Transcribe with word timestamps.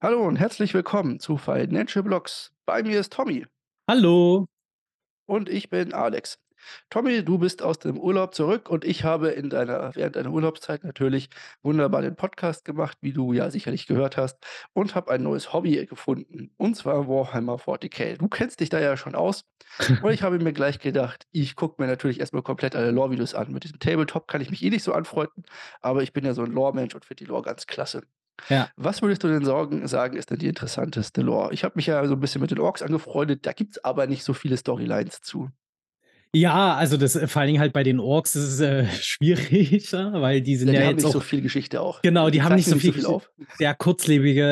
Hallo 0.00 0.24
und 0.28 0.36
herzlich 0.36 0.74
willkommen 0.74 1.18
zu 1.18 1.36
Financial 1.38 2.04
Blocks. 2.04 2.52
Bei 2.66 2.84
mir 2.84 3.00
ist 3.00 3.12
Tommy. 3.12 3.46
Hallo. 3.90 4.46
Und 5.26 5.48
ich 5.48 5.70
bin 5.70 5.92
Alex. 5.92 6.38
Tommy, 6.88 7.24
du 7.24 7.38
bist 7.38 7.62
aus 7.62 7.80
dem 7.80 7.98
Urlaub 7.98 8.32
zurück 8.32 8.70
und 8.70 8.84
ich 8.84 9.02
habe 9.02 9.30
in 9.30 9.50
deiner 9.50 9.96
während 9.96 10.14
deiner 10.14 10.30
Urlaubszeit 10.30 10.84
natürlich 10.84 11.30
wunderbar 11.64 12.02
den 12.02 12.14
Podcast 12.14 12.64
gemacht, 12.64 12.96
wie 13.00 13.12
du 13.12 13.32
ja 13.32 13.50
sicherlich 13.50 13.88
gehört 13.88 14.16
hast, 14.16 14.38
und 14.72 14.94
habe 14.94 15.10
ein 15.10 15.24
neues 15.24 15.52
Hobby 15.52 15.84
gefunden, 15.86 16.52
und 16.58 16.76
zwar 16.76 17.08
Warhammer 17.08 17.56
40k. 17.56 18.18
Du 18.18 18.28
kennst 18.28 18.60
dich 18.60 18.68
da 18.68 18.78
ja 18.78 18.96
schon 18.96 19.16
aus 19.16 19.46
und 20.00 20.12
ich 20.12 20.22
habe 20.22 20.38
mir 20.38 20.52
gleich 20.52 20.78
gedacht, 20.78 21.26
ich 21.32 21.56
gucke 21.56 21.82
mir 21.82 21.88
natürlich 21.88 22.20
erst 22.20 22.34
mal 22.34 22.42
komplett 22.42 22.76
alle 22.76 22.92
Lore-Videos 22.92 23.34
an. 23.34 23.50
Mit 23.50 23.64
diesem 23.64 23.80
Tabletop 23.80 24.28
kann 24.28 24.42
ich 24.42 24.50
mich 24.50 24.62
eh 24.62 24.70
nicht 24.70 24.84
so 24.84 24.92
anfreunden, 24.92 25.42
aber 25.80 26.04
ich 26.04 26.12
bin 26.12 26.24
ja 26.24 26.34
so 26.34 26.42
'n 26.44 26.52
Lore-Mensch 26.52 26.94
und 26.94 27.04
finde 27.04 27.24
die 27.24 27.28
Lore 27.28 27.42
ganz 27.42 27.66
klasse. 27.66 28.02
Ja. 28.46 28.70
Was 28.76 29.02
würdest 29.02 29.24
du 29.24 29.28
denn 29.28 29.44
sorgen 29.44 29.86
sagen, 29.88 30.16
ist 30.16 30.30
denn 30.30 30.38
die 30.38 30.46
interessanteste 30.48 31.22
Lore? 31.22 31.52
Ich 31.52 31.64
habe 31.64 31.74
mich 31.76 31.86
ja 31.86 32.06
so 32.06 32.14
'n 32.14 32.20
bisschen 32.20 32.40
mit 32.40 32.50
den 32.50 32.60
Orks 32.60 32.82
angefreundet, 32.82 33.44
da 33.46 33.52
gibt's 33.52 33.82
aber 33.84 34.06
nicht 34.06 34.24
so 34.24 34.32
viele 34.34 34.56
Storylines 34.56 35.20
zu. 35.22 35.50
Ja, 36.34 36.74
also 36.74 36.96
das 36.96 37.18
vor 37.30 37.40
allen 37.40 37.48
Dingen 37.48 37.60
halt 37.60 37.72
bei 37.72 37.82
den 37.82 38.00
Orks 38.00 38.36
ist 38.36 38.44
es, 38.44 38.60
äh, 38.60 38.86
schwieriger, 39.00 40.12
weil 40.20 40.40
die 40.42 40.56
sind 40.56 40.68
Ja, 40.68 40.74
ja 40.74 40.80
die 40.80 40.86
haben 40.86 40.96
jetzt 40.96 41.04
nicht 41.04 41.12
so 41.12 41.18
auch 41.18 41.22
viel 41.22 41.40
Geschichte 41.40 41.80
auch. 41.80 42.02
genau, 42.02 42.26
die 42.26 42.38
die 42.38 42.42
haben 42.42 42.54
nicht 42.54 42.68
so 42.68 42.74
nicht 42.74 42.84
so 42.84 42.92
viel 42.92 42.92
viel 42.92 43.06
auf. 43.06 43.30
sehr 43.58 43.74
kurzlebige, 43.74 44.42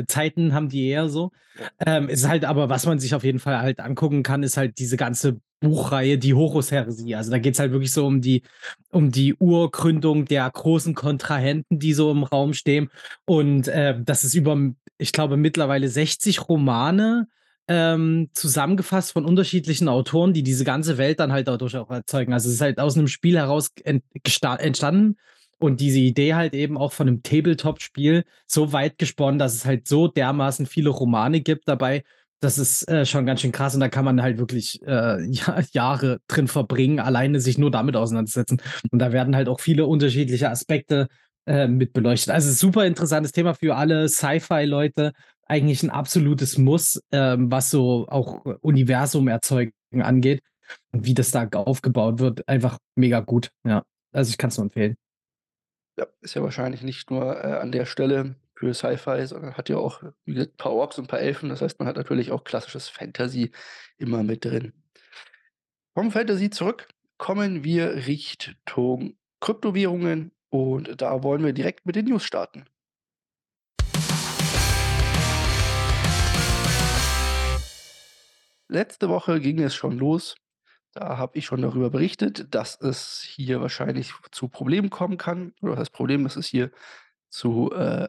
äh, 0.00 0.06
Zeiten 0.06 0.52
haben 0.54 0.68
die 0.68 0.88
eher 0.88 1.08
so. 1.08 1.30
Ja. 1.58 1.70
Ähm, 1.98 2.08
es 2.08 2.20
ist 2.20 2.28
halt 2.28 2.44
aber 2.44 2.68
was 2.68 2.84
man 2.86 2.98
sich 2.98 3.14
auf 3.14 3.22
jeden 3.22 3.38
Fall 3.38 3.58
halt 3.60 3.78
angucken 3.80 4.22
kann, 4.24 4.42
ist 4.42 4.56
halt 4.56 4.78
diese 4.78 4.96
ganze 4.96 5.40
Buchreihe, 5.60 6.18
die 6.18 6.34
Horus-Heresie. 6.34 7.14
Also, 7.14 7.30
da 7.30 7.38
geht's 7.38 7.58
halt 7.58 7.70
wirklich 7.72 7.92
so 7.92 8.04
um 8.06 8.20
die 8.20 8.42
um 8.90 9.10
die 9.12 9.34
Urgründung 9.34 10.24
der 10.26 10.50
großen 10.50 10.94
Kontrahenten, 10.94 11.78
die 11.78 11.94
so 11.94 12.10
im 12.10 12.24
Raum 12.24 12.52
stehen. 12.54 12.90
Und, 13.24 13.68
äh, 13.68 13.94
das 14.04 14.24
ist 14.24 14.34
über 14.34 14.58
ich 14.98 15.12
glaube, 15.12 15.36
mittlerweile 15.36 15.88
60 15.88 16.48
Romane, 16.48 17.28
ähm, 17.68 18.28
zusammengefasst 18.34 19.12
von 19.12 19.24
unterschiedlichen 19.24 19.88
Autoren, 19.88 20.32
die 20.34 20.42
diese 20.42 20.64
ganze 20.64 20.98
Welt 20.98 21.20
dann 21.20 21.32
halt 21.32 21.48
dadurch 21.48 21.76
auch 21.76 21.90
erzeugen. 21.90 22.32
Also, 22.32 22.48
es 22.48 22.56
ist 22.56 22.60
halt 22.60 22.78
aus 22.80 22.96
'nem 22.96 23.08
Spiel 23.08 23.36
heraus 23.38 23.70
entstanden 23.84 25.16
und 25.58 25.80
diese 25.80 25.98
Idee 26.00 26.34
halt 26.34 26.54
eben 26.54 26.76
auch 26.78 26.92
von 26.92 27.06
'nem 27.06 27.22
Tabletop-Spiel 27.22 28.24
so 28.46 28.72
weit 28.72 28.98
gesponnen, 28.98 29.38
dass 29.38 29.54
es 29.54 29.64
halt 29.66 29.88
so 29.88 30.08
dermaßen 30.08 30.66
viele 30.66 30.90
Romane 30.90 31.40
gibt 31.40 31.68
dabei. 31.68 32.04
Das 32.40 32.58
ist, 32.58 32.86
äh, 32.90 33.06
schon 33.06 33.24
ganz 33.26 33.40
schön 33.40 33.52
krass 33.52 33.74
und 33.74 33.80
da 33.80 33.88
kann 33.88 34.04
man 34.04 34.20
halt 34.22 34.38
wirklich, 34.38 34.80
äh, 34.86 35.22
Ja 35.30 35.60
Jahre 35.72 36.18
drin 36.28 36.48
verbringen, 36.48 37.00
alleine 37.00 37.40
sich 37.40 37.56
nur 37.58 37.70
damit 37.70 37.96
auseinanderzusetzen. 37.96 38.60
Und 38.90 38.98
da 38.98 39.12
werden 39.12 39.34
halt 39.36 39.48
auch 39.48 39.60
viele 39.60 39.86
unterschiedliche 39.86 40.50
Aspekte, 40.50 41.08
äh, 41.46 41.66
mit 41.68 41.92
beleuchtet. 41.94 42.30
Also, 42.34 42.50
super 42.52 42.84
interessantes 42.86 43.32
Thema 43.32 43.54
für 43.54 43.76
alle 43.76 44.08
Sci-Fi-Leute, 44.08 45.12
eigentlich 45.46 45.82
'n 45.82 45.90
absolutes 45.90 46.58
Muss, 46.58 47.00
ähm, 47.12 47.50
was 47.50 47.70
so 47.70 48.06
auch 48.08 48.44
Universum 48.62 49.28
erzeugen 49.28 49.72
angeht 50.00 50.42
und 50.92 51.06
wie 51.06 51.14
das 51.14 51.30
da 51.30 51.46
aufgebaut 51.52 52.18
wird, 52.20 52.46
einfach 52.48 52.78
mega 52.96 53.20
gut, 53.20 53.50
ja. 53.66 53.84
Also, 54.12 54.30
ich 54.30 54.38
kann's 54.38 54.56
nur 54.58 54.64
empfehlen. 54.66 54.96
Ja, 55.98 56.06
ist 56.22 56.34
ja 56.34 56.42
wahrscheinlich 56.42 56.82
nicht 56.82 57.10
nur, 57.10 57.36
äh, 57.44 57.58
an 57.58 57.70
der 57.70 57.86
Stelle 57.86 58.34
für 58.56 58.74
Sci-Fi, 58.74 59.26
sondern 59.26 59.56
hat 59.56 59.68
ja 59.68 59.76
auch, 59.76 60.02
wie 60.24 60.34
gesagt, 60.34 60.56
paar 60.56 60.72
Orks 60.72 60.98
und 60.98 61.06
paar 61.08 61.20
Elfen. 61.20 61.48
Das 61.48 61.62
heißt, 61.62 61.78
man 61.78 61.86
hat 61.88 61.96
natürlich 61.96 62.32
auch 62.32 62.42
klassisches 62.44 62.88
Fantasy 62.88 63.52
immer 63.98 64.22
mit 64.24 64.44
drin. 64.44 64.72
Vom 65.96 66.10
Fantasy 66.10 66.50
zurück 66.50 66.88
kommen 67.18 67.62
wir 67.62 68.06
Richtung 68.08 69.16
Kryptowährungen 69.40 70.32
und 70.50 71.00
da 71.00 71.22
wollen 71.22 71.44
wir 71.44 71.52
direkt 71.52 71.86
mit 71.86 71.94
den 71.94 72.06
News 72.06 72.24
starten. 72.24 72.64
Letzte 78.68 79.08
Woche 79.08 79.40
ging 79.40 79.60
es 79.60 79.74
schon 79.74 79.98
los. 79.98 80.36
Da 80.92 81.18
habe 81.18 81.38
ich 81.38 81.46
schon 81.46 81.62
darüber 81.62 81.90
berichtet, 81.90 82.54
dass 82.54 82.80
es 82.80 83.20
hier 83.22 83.60
wahrscheinlich 83.60 84.12
zu 84.32 84.48
Problemen 84.48 84.90
kommen 84.90 85.18
kann. 85.18 85.54
Oder 85.60 85.76
das 85.76 85.90
Problem, 85.90 86.24
dass 86.24 86.36
es 86.36 86.46
hier 86.46 86.70
zu, 87.30 87.72
äh 87.72 88.08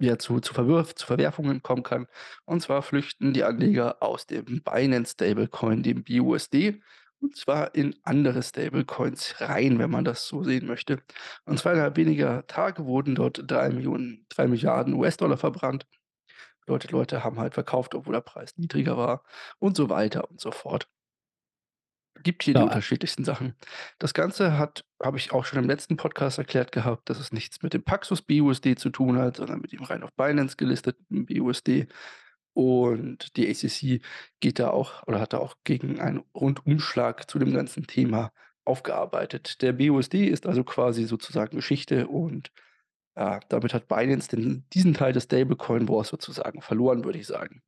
ja, 0.00 0.18
zu 0.18 0.40
zu 0.40 0.54
Verwürf 0.54 0.94
zu 0.94 1.06
Verwerfungen 1.06 1.62
kommen 1.62 1.82
kann. 1.82 2.06
Und 2.44 2.62
zwar 2.62 2.82
flüchten 2.82 3.32
die 3.32 3.44
Anleger 3.44 4.02
aus 4.02 4.26
dem 4.26 4.62
Binance 4.62 5.12
Stablecoin, 5.12 5.82
dem 5.82 6.04
BUSD, 6.04 6.80
und 7.20 7.36
zwar 7.36 7.74
in 7.74 7.96
andere 8.02 8.42
Stablecoins 8.42 9.40
rein, 9.40 9.78
wenn 9.78 9.90
man 9.90 10.04
das 10.04 10.26
so 10.26 10.42
sehen 10.44 10.66
möchte. 10.66 11.02
Und 11.46 11.58
zwar 11.58 11.72
innerhalb 11.74 11.96
weniger 11.96 12.46
Tage 12.46 12.84
wurden 12.86 13.14
dort 13.14 13.38
3.000.000 13.50 14.26
3.000.000.000 14.28 14.94
US-Dollar 14.94 15.36
verbrannt. 15.38 15.86
Bedeutet, 16.64 16.90
Leute 16.92 17.24
haben 17.24 17.38
halt 17.38 17.54
verkauft, 17.54 17.94
obwohl 17.94 18.14
der 18.14 18.20
Preis 18.20 18.56
niedriger 18.56 18.96
war 18.96 19.22
und 19.58 19.76
so 19.76 19.90
weiter 19.90 20.30
und 20.30 20.40
so 20.40 20.50
fort. 20.50 20.88
Gibt 22.22 22.44
hier 22.44 22.54
die 22.54 22.58
Ja, 22.58 22.64
a 22.64 22.68
unterschiedlichsten 22.68 23.24
Sachen. 23.24 23.54
Das 23.98 24.14
Ganze 24.14 24.56
hat 24.56 24.84
habe 25.02 25.18
ich 25.18 25.32
auch 25.32 25.44
schon 25.44 25.58
im 25.58 25.68
letzten 25.68 25.96
Podcast 25.96 26.38
erklärt 26.38 26.72
gehabt, 26.72 27.10
dass 27.10 27.18
es 27.18 27.32
nichts 27.32 27.62
mit 27.62 27.74
dem 27.74 27.82
Paxos 27.82 28.22
BUSD 28.22 28.76
zu 28.76 28.90
tun 28.90 29.18
hat, 29.18 29.36
sondern 29.36 29.60
mit 29.60 29.72
dem 29.72 29.82
rein 29.82 30.02
auf 30.02 30.12
Binance 30.14 30.56
gelisteten 30.56 31.26
BUSD. 31.26 31.88
Und 32.54 33.36
die 33.36 33.52
SEC 33.52 34.00
geht 34.40 34.58
da 34.60 34.70
auch 34.70 35.02
oder 35.06 35.20
hat 35.20 35.32
da 35.32 35.38
auch 35.38 35.56
gegen 35.64 36.00
einen 36.00 36.22
Rundumschlag 36.34 37.28
zu 37.28 37.38
dem 37.38 37.52
ganzen 37.52 37.86
Thema 37.86 38.32
aufgearbeitet. 38.64 39.60
Der 39.60 39.72
BUSD 39.72 40.26
ist 40.26 40.46
also 40.46 40.64
quasi 40.64 41.04
sozusagen 41.04 41.56
Geschichte 41.56 42.06
und, 42.06 42.50
ja, 43.16 43.40
damit 43.48 43.74
hat 43.74 43.88
Binance 43.88 44.28
den 44.28 44.64
diesen 44.72 44.94
Teil 44.94 45.12
des 45.12 45.24
Stablecoin 45.24 45.88
Wars 45.88 46.08
sozusagen 46.08 46.60
verloren, 46.62 47.04
würde 47.04 47.18
ich 47.18 47.26
sagen. 47.26 47.62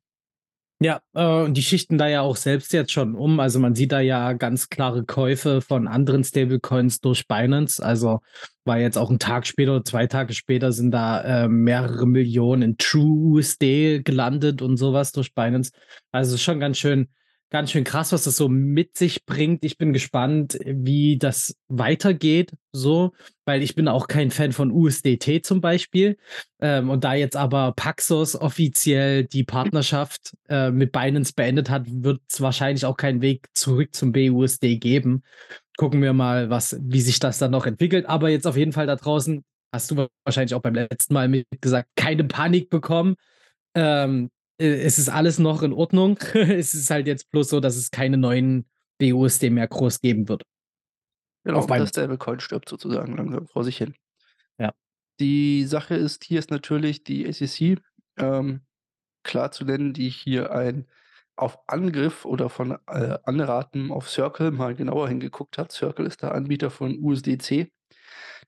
Ja, 0.79 1.01
äh, 1.15 1.25
und 1.43 1.55
die 1.57 1.63
schichten 1.63 1.97
da 1.97 2.07
ja 2.07 2.21
auch 2.21 2.35
selbst 2.35 2.71
jetzt 2.71 2.91
schon 2.91 3.15
um. 3.15 3.39
Also, 3.39 3.57
man 3.59 3.73
sieht 3.73 3.91
da 3.91 3.99
ja 3.99 4.33
ganz 4.33 4.69
klare 4.69 5.03
Käufe 5.05 5.61
von 5.61 5.87
anderen 5.87 6.23
Stablecoins 6.23 7.01
durch 7.01 7.27
Binance. 7.27 7.83
Also, 7.83 8.19
war 8.63 8.77
jetzt 8.77 8.95
auch 8.97 9.09
'n 9.09 9.17
Tag 9.17 9.47
später 9.47 9.71
oder 9.77 9.83
2 9.85 10.05
Tage 10.05 10.33
später 10.35 10.71
sind 10.71 10.91
da, 10.91 11.45
äh, 11.45 11.47
mehrere 11.47 12.05
Millionen 12.05 12.61
in 12.61 12.77
TrueUSD 12.77 14.03
gelandet 14.03 14.61
und 14.61 14.77
so 14.77 14.93
was 14.93 15.11
durch 15.13 15.33
Binance. 15.33 15.71
Also, 16.11 16.37
schon 16.37 16.59
ganz 16.59 16.77
schön 16.77 17.07
ganz 17.49 17.71
schön 17.71 17.83
krass, 17.83 18.11
was 18.11 18.23
das 18.23 18.37
so 18.37 18.49
mit 18.49 18.97
sich 18.97 19.25
bringt. 19.25 19.63
Ich 19.63 19.77
bin 19.77 19.93
gespannt, 19.93 20.57
wie 20.65 21.17
das 21.17 21.55
weitergeht 21.67 22.53
so, 22.71 23.13
weil 23.45 23.63
ich 23.63 23.75
bin 23.75 23.87
auch 23.87 24.07
kein 24.07 24.31
Fan 24.31 24.51
von 24.51 24.71
USDT 24.71 25.45
zum 25.45 25.61
Beispiel. 25.61 26.17
Ähm, 26.59 26.89
und 26.89 27.03
da 27.03 27.13
jetzt 27.13 27.35
aber 27.35 27.73
Paxos 27.75 28.35
offiziell 28.35 29.23
die 29.23 29.43
Partnerschaft, 29.43 30.35
äh, 30.49 30.71
mit 30.71 30.91
Binance 30.91 31.33
beendet 31.35 31.69
hat, 31.69 31.83
wird's 31.87 32.41
wahrscheinlich 32.41 32.85
auch 32.85 32.97
keinen 32.97 33.21
Weg 33.21 33.47
zurück 33.53 33.95
zum 33.95 34.11
BUSD 34.11 34.77
geben. 34.77 35.23
Gucken 35.77 36.01
wir 36.01 36.13
mal, 36.13 36.49
was 36.49 36.77
wie 36.81 37.01
sich 37.01 37.19
das 37.19 37.37
dann 37.37 37.51
noch 37.51 37.65
entwickelt. 37.65 38.07
Aber 38.07 38.29
jetzt 38.29 38.47
auf 38.47 38.57
jeden 38.57 38.73
Fall 38.73 38.87
da 38.87 38.95
draußen, 38.95 39.43
hast 39.71 39.91
du 39.91 40.07
wahrscheinlich 40.25 40.53
auch 40.53 40.61
beim 40.61 40.75
letzten 40.75 41.13
Mal 41.13 41.43
gesagt, 41.61 41.89
keine 41.95 42.23
Panik 42.25 42.69
bekommen. 42.69 43.15
Ähm, 43.75 44.25
äh, 44.25 44.36
es 44.57 44.97
ist 44.97 45.09
alles 45.09 45.39
noch 45.39 45.61
in 45.61 45.73
Ordnung. 45.73 46.19
Es 46.33 46.73
ist 46.73 46.89
halt 46.89 47.07
jetzt 47.07 47.29
bloß 47.31 47.49
so, 47.49 47.59
dass 47.59 47.75
es 47.75 47.91
keine 47.91 48.17
neuen 48.17 48.65
BUSD 48.99 49.49
mehr 49.49 49.67
groß 49.67 50.01
geben 50.01 50.27
wird. 50.27 50.43
Genau, 51.43 51.59
Auf 51.59 51.65
und 51.65 51.69
das 51.69 51.77
Binance. 51.77 51.89
Stablecoin 51.91 52.39
stirbt 52.39 52.69
sozusagen 52.69 53.15
langsam 53.15 53.47
vor 53.47 53.63
sich 53.63 53.77
hin. 53.77 53.93
Ja. 54.57 54.73
Die 55.19 55.65
Sache 55.65 55.95
ist 55.95 56.23
hier 56.23 56.39
ist 56.39 56.51
natürlich 56.51 57.03
die 57.03 57.31
SEC, 57.31 57.79
ähm, 58.17 58.61
klar 59.23 59.51
zu 59.51 59.65
nennen, 59.65 59.93
die 59.93 60.09
hier 60.09 60.51
ein 60.51 60.87
auf 61.35 61.59
Angriff 61.67 62.25
oder 62.25 62.49
von, 62.49 62.77
äh, 62.87 63.19
Anraten 63.23 63.91
auf 63.91 64.09
Circle 64.09 64.51
mal 64.51 64.73
genauer 64.75 65.07
hingeguckt 65.07 65.59
hat. 65.59 65.71
Circle 65.71 66.07
ist 66.07 66.23
der 66.23 66.33
Anbieter 66.33 66.71
von 66.71 66.97
USDC. 66.99 67.71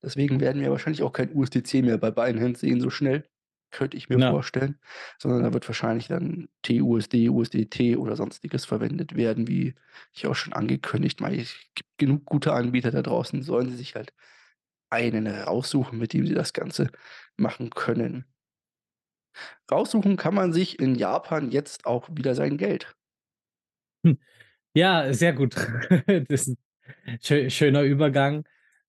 Deswegen 0.02 0.40
werden 0.40 0.62
wir 0.62 0.72
wahrscheinlich 0.72 1.04
auch 1.04 1.14
kein 1.14 1.34
USDC 1.34 1.84
mehr 1.84 1.98
bei 1.98 2.10
Binance 2.10 2.62
sehen 2.62 2.82
so 2.82 2.90
schnell, 2.90 3.30
könnte 3.72 3.98
ich 3.98 4.10
mir 4.10 4.20
Ja. 4.20 4.30
vorstellen, 4.30 4.80
sondern 5.20 5.44
da 5.44 5.54
wird 5.54 5.68
wahrscheinlich 5.68 6.08
dann 6.08 6.50
TUSD, 6.64 7.30
USDT 7.30 7.98
oder 7.98 8.16
Sonstiges 8.16 8.66
verwendet 8.66 9.16
werden, 9.16 9.48
wie 9.48 9.76
ich 10.14 10.28
auch 10.28 10.36
schon 10.36 10.54
angekündigt. 10.54 11.22
Mei 11.22 11.36
es 11.38 11.56
gibt 11.76 11.90
genug 11.98 12.26
gute 12.26 12.54
Anbieter 12.54 12.92
da 12.92 13.02
draußen, 13.02 13.44
sollen 13.44 13.70
sie 13.70 13.78
sich 13.78 13.96
halt 13.96 14.14
einen 14.92 15.28
raussuchen, 15.28 16.00
mit 16.00 16.14
dem 16.14 16.28
sie 16.28 16.36
das 16.36 16.54
Ganze 16.54 16.90
machen 17.38 17.72
können. 17.72 18.26
Raussuchen 19.72 20.18
kann 20.18 20.34
man 20.34 20.52
sich 20.52 20.80
in 20.80 20.96
Japan 20.96 21.52
jetzt 21.52 21.86
auch 21.86 22.10
wieder 22.12 22.34
sein 22.34 22.58
Geld. 22.58 22.96
Hm. 24.06 24.18
Ja, 24.76 25.14
sehr 25.14 25.34
gut. 25.34 25.56
Das 26.30 26.48
'n 26.50 26.58
schö 27.22 27.50
schöner 27.50 27.84
Übergang. 27.84 28.46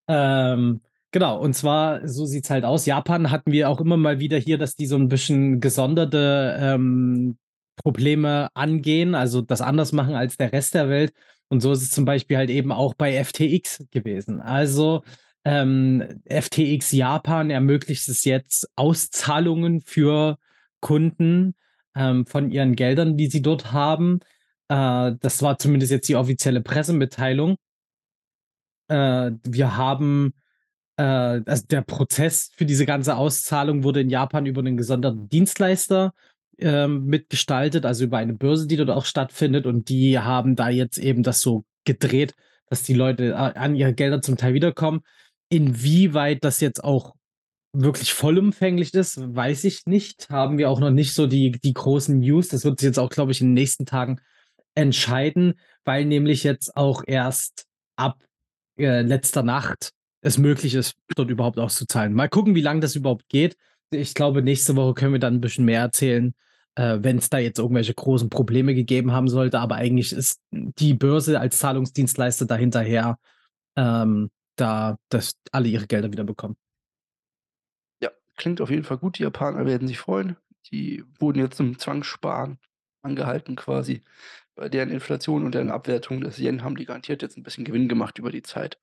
Ähm, 0.08 0.82
genau, 1.12 1.38
und 1.40 1.54
zwar, 1.54 2.06
so 2.08 2.26
sieht's 2.26 2.50
halt 2.50 2.64
aus. 2.64 2.86
Japan 2.86 3.30
hatten 3.30 3.52
wir 3.52 3.68
auch 3.68 3.80
immer 3.80 3.96
mal 3.96 4.18
wieder 4.20 4.38
hier, 4.38 4.58
dass 4.58 4.76
die 4.76 4.86
so 4.86 4.96
'n 4.96 5.08
bisschen 5.08 5.60
gesonderte, 5.60 6.56
ähm, 6.60 7.38
Probleme 7.76 8.48
angehen, 8.54 9.14
also 9.14 9.40
das 9.40 9.60
anders 9.62 9.92
machen 9.92 10.14
als 10.14 10.36
der 10.36 10.52
Rest 10.52 10.74
der 10.74 10.88
Welt. 10.90 11.12
Und 11.48 11.60
so 11.62 11.72
ist 11.72 11.82
es 11.82 11.90
zum 11.90 12.04
Beispiel 12.04 12.36
halt 12.36 12.50
eben 12.50 12.72
auch 12.72 12.94
bei 12.94 13.14
FTX 13.24 13.84
gewesen. 13.90 14.40
Also, 14.40 15.02
ähm, 15.44 16.20
FTX 16.26 16.92
Japan 16.92 17.50
ermöglicht 17.50 18.08
es 18.08 18.24
jetzt, 18.24 18.68
Auszahlungen 18.76 19.80
für 19.80 20.36
Kunden, 20.80 21.54
ähm, 21.96 22.26
von 22.26 22.50
ihren 22.50 22.76
Geldern, 22.76 23.16
die 23.16 23.26
sie 23.28 23.42
dort 23.42 23.72
haben. 23.72 24.20
Äh, 24.68 25.12
das 25.20 25.42
war 25.42 25.58
zumindest 25.58 25.92
jetzt 25.92 26.08
die 26.08 26.16
offizielle 26.16 26.60
Pressemitteilung. 26.60 27.56
Äh, 28.88 29.32
wir 29.44 29.76
haben 29.76 30.34
also 31.02 31.64
der 31.68 31.82
Prozess 31.82 32.50
für 32.56 32.66
diese 32.66 32.86
ganze 32.86 33.16
Auszahlung 33.16 33.84
wurde 33.84 34.00
in 34.00 34.10
Japan 34.10 34.46
über 34.46 34.62
'nen 34.62 34.76
gesonderten 34.76 35.28
Dienstleister, 35.28 36.12
ähm, 36.58 37.06
mitgestaltet, 37.06 37.86
also 37.86 38.04
über 38.04 38.18
eine 38.18 38.34
Börse, 38.34 38.66
die 38.66 38.76
dort 38.76 38.90
auch 38.90 39.04
stattfindet 39.04 39.66
und 39.66 39.88
die 39.88 40.18
haben 40.18 40.56
da 40.56 40.68
jetzt 40.68 40.98
eben 40.98 41.22
das 41.22 41.40
so 41.40 41.64
gedreht, 41.84 42.34
dass 42.68 42.82
die 42.82 42.94
Leute 42.94 43.36
a 43.36 43.48
an 43.50 43.74
ihre 43.76 43.94
Gelder 43.94 44.22
zum 44.22 44.36
Teil 44.36 44.54
wiederkommen. 44.54 45.00
Inwieweit 45.48 46.44
das 46.44 46.60
jetzt 46.60 46.84
auch 46.84 47.14
wirklich 47.72 48.12
vollumfänglich 48.14 48.94
ist, 48.94 49.18
weiß 49.34 49.64
ich 49.64 49.86
nicht. 49.86 50.28
Haben 50.30 50.58
wir 50.58 50.70
auch 50.70 50.80
noch 50.80 50.90
nicht 50.90 51.14
so 51.14 51.26
die 51.26 51.52
die 51.52 51.74
großen 51.74 52.18
News. 52.20 52.48
Das 52.48 52.64
wird 52.64 52.80
sich 52.80 52.86
jetzt 52.88 52.98
auch, 52.98 53.10
glaube 53.10 53.32
ich, 53.32 53.40
in 53.40 53.48
den 53.48 53.54
nächsten 53.54 53.86
Tagen 53.86 54.20
entscheiden, 54.74 55.54
weil 55.84 56.04
nämlich 56.04 56.44
jetzt 56.44 56.76
auch 56.76 57.02
erst 57.06 57.66
ab, 57.96 58.18
äh, 58.78 59.02
letzter 59.02 59.42
Nacht 59.42 59.92
es 60.22 60.38
möglich 60.38 60.74
ist, 60.74 60.96
dort 61.16 61.30
überhaupt 61.30 61.58
auszuzahlen. 61.58 62.12
Mal 62.14 62.28
gucken, 62.28 62.54
wie 62.54 62.60
lang 62.62 62.80
das 62.80 62.96
überhaupt 62.96 63.28
geht. 63.28 63.56
Ich 63.90 64.14
glaube, 64.14 64.42
nächste 64.42 64.76
Woche 64.76 64.94
können 64.94 65.12
wir 65.14 65.20
dann 65.20 65.36
'n 65.36 65.40
bisschen 65.40 65.64
mehr 65.64 65.80
erzählen, 65.82 66.34
äh, 66.76 66.98
wenn's 67.02 67.30
da 67.30 67.38
jetzt 67.38 67.58
irgendwelche 67.58 67.94
großen 67.94 68.30
Probleme 68.30 68.74
gegeben 68.74 69.12
haben 69.12 69.28
sollte, 69.28 69.60
aber 69.60 69.76
eigentlich 69.76 70.12
ist 70.12 70.40
die 70.52 70.94
Börse 70.94 71.40
als 71.40 71.58
Zahlungsdienstleister 71.58 72.46
da 72.46 72.56
hinterher, 72.56 73.18
ähm, 73.76 74.30
da 74.56 74.96
dass 75.10 75.34
alle 75.52 75.68
ihre 75.68 75.86
Gelder 75.88 76.12
wiederbekommen. 76.12 76.56
Ja, 78.02 78.10
klingt 78.36 78.60
auf 78.60 78.70
jeden 78.70 78.84
Fall 78.84 78.98
gut. 78.98 79.18
Die 79.18 79.22
Japaner 79.22 79.66
werden 79.66 79.86
sich 79.88 79.98
freuen. 79.98 80.36
Die 80.72 81.04
wurden 81.18 81.38
jetzt 81.38 81.56
zum 81.56 81.78
Zwangssparen 81.78 82.58
angehalten 83.02 83.56
quasi. 83.56 84.02
Bei 84.54 84.68
deren 84.68 84.90
Inflation 84.90 85.44
und 85.44 85.54
deren 85.54 85.70
Abwertung 85.70 86.20
des 86.20 86.38
Yen 86.38 86.62
haben 86.64 86.76
die 86.76 86.84
garantiert 86.86 87.22
jetzt 87.22 87.36
'n 87.38 87.42
bisschen 87.42 87.64
Gewinn 87.64 87.88
gemacht 87.88 88.18
über 88.18 88.30
die 88.30 88.42
Zeit. 88.42 88.78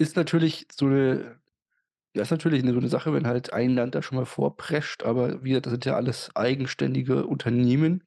Ist 0.00 0.14
natürlich 0.14 0.66
so 0.72 0.86
'ne 0.86 1.40
ja, 2.14 2.22
ist 2.22 2.30
natürlich 2.32 2.64
'ne 2.64 2.72
so 2.74 2.80
'ne 2.80 2.88
Sache, 2.88 3.12
wenn 3.14 3.26
halt 3.26 3.52
ein 3.52 3.74
Land 3.74 3.94
da 3.94 4.02
schon 4.02 4.18
mal 4.18 4.26
vorprescht, 4.26 5.04
aber 5.04 5.44
wir 5.44 5.60
das 5.62 5.72
sind 5.72 5.84
ja 5.86 5.96
alles 5.96 6.30
eigenständige 6.36 7.26
Unternehmen 7.26 8.04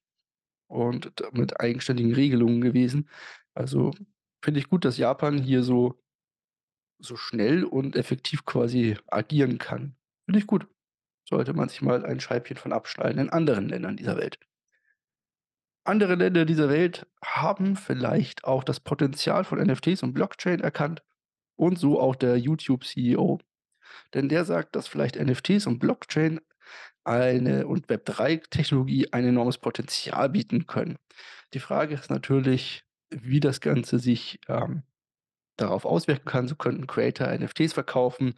und 0.68 1.14
mit 1.34 1.60
eigenständigen 1.62 2.14
Regelungen 2.16 2.62
gewesen. 2.62 3.10
Also, 3.56 3.92
finde 4.44 4.60
ich 4.62 4.70
gut, 4.70 4.86
dass 4.86 4.98
Japan 4.98 5.38
hier 5.40 5.64
so 5.64 6.00
so 7.00 7.16
schnell 7.18 7.64
und 7.64 7.96
effektiv 7.96 8.46
quasi 8.46 8.98
agieren 9.08 9.58
kann. 9.58 9.96
Finde 10.26 10.40
ich 10.40 10.48
gut. 10.48 10.68
Sollte 11.30 11.54
man 11.54 11.70
sich 11.70 11.82
mal 11.82 12.06
ein 12.06 12.20
Scheibchen 12.20 12.58
von 12.58 12.74
abschneiden 12.74 13.20
in 13.22 13.30
anderen 13.30 13.70
Ländern 13.70 13.98
dieser 13.98 14.18
Welt. 14.18 14.40
Andere 15.88 16.14
Länder 16.14 16.46
dieser 16.46 16.70
Welt 16.70 17.08
haben 17.26 17.76
vielleicht 17.76 18.44
auch 18.44 18.64
das 18.64 18.80
Potenzial 18.80 19.44
von 19.44 19.60
NFTs 19.60 20.04
und 20.04 20.14
Blockchain 20.14 20.60
erkannt 20.60 21.02
und 21.56 21.80
so 21.80 22.00
auch 22.00 22.16
der 22.16 22.38
YouTube-CEO. 22.38 23.40
Denn 24.14 24.30
der 24.30 24.46
sagt, 24.46 24.76
dass 24.76 24.88
vielleicht 24.88 25.20
NFTs 25.20 25.68
und 25.68 25.80
Blockchain 25.80 26.40
eine 27.04 27.68
und 27.68 27.88
Web3-Technologie 27.88 29.12
ein 29.12 29.26
enormes 29.26 29.58
Potenzial 29.58 30.30
bieten 30.30 30.68
können. 30.68 30.98
Die 31.54 31.60
Frage 31.60 31.96
ist 31.96 32.10
natürlich, 32.10 32.84
wie 33.10 33.40
das 33.40 33.60
Ganze 33.60 34.00
sich, 34.00 34.40
ähm, 34.48 34.84
darauf 35.58 35.86
auswirken 35.86 36.26
kann. 36.26 36.48
So 36.48 36.56
könnten 36.56 36.88
Creator 36.88 37.28
NFTs 37.28 37.74
verkaufen. 37.74 38.36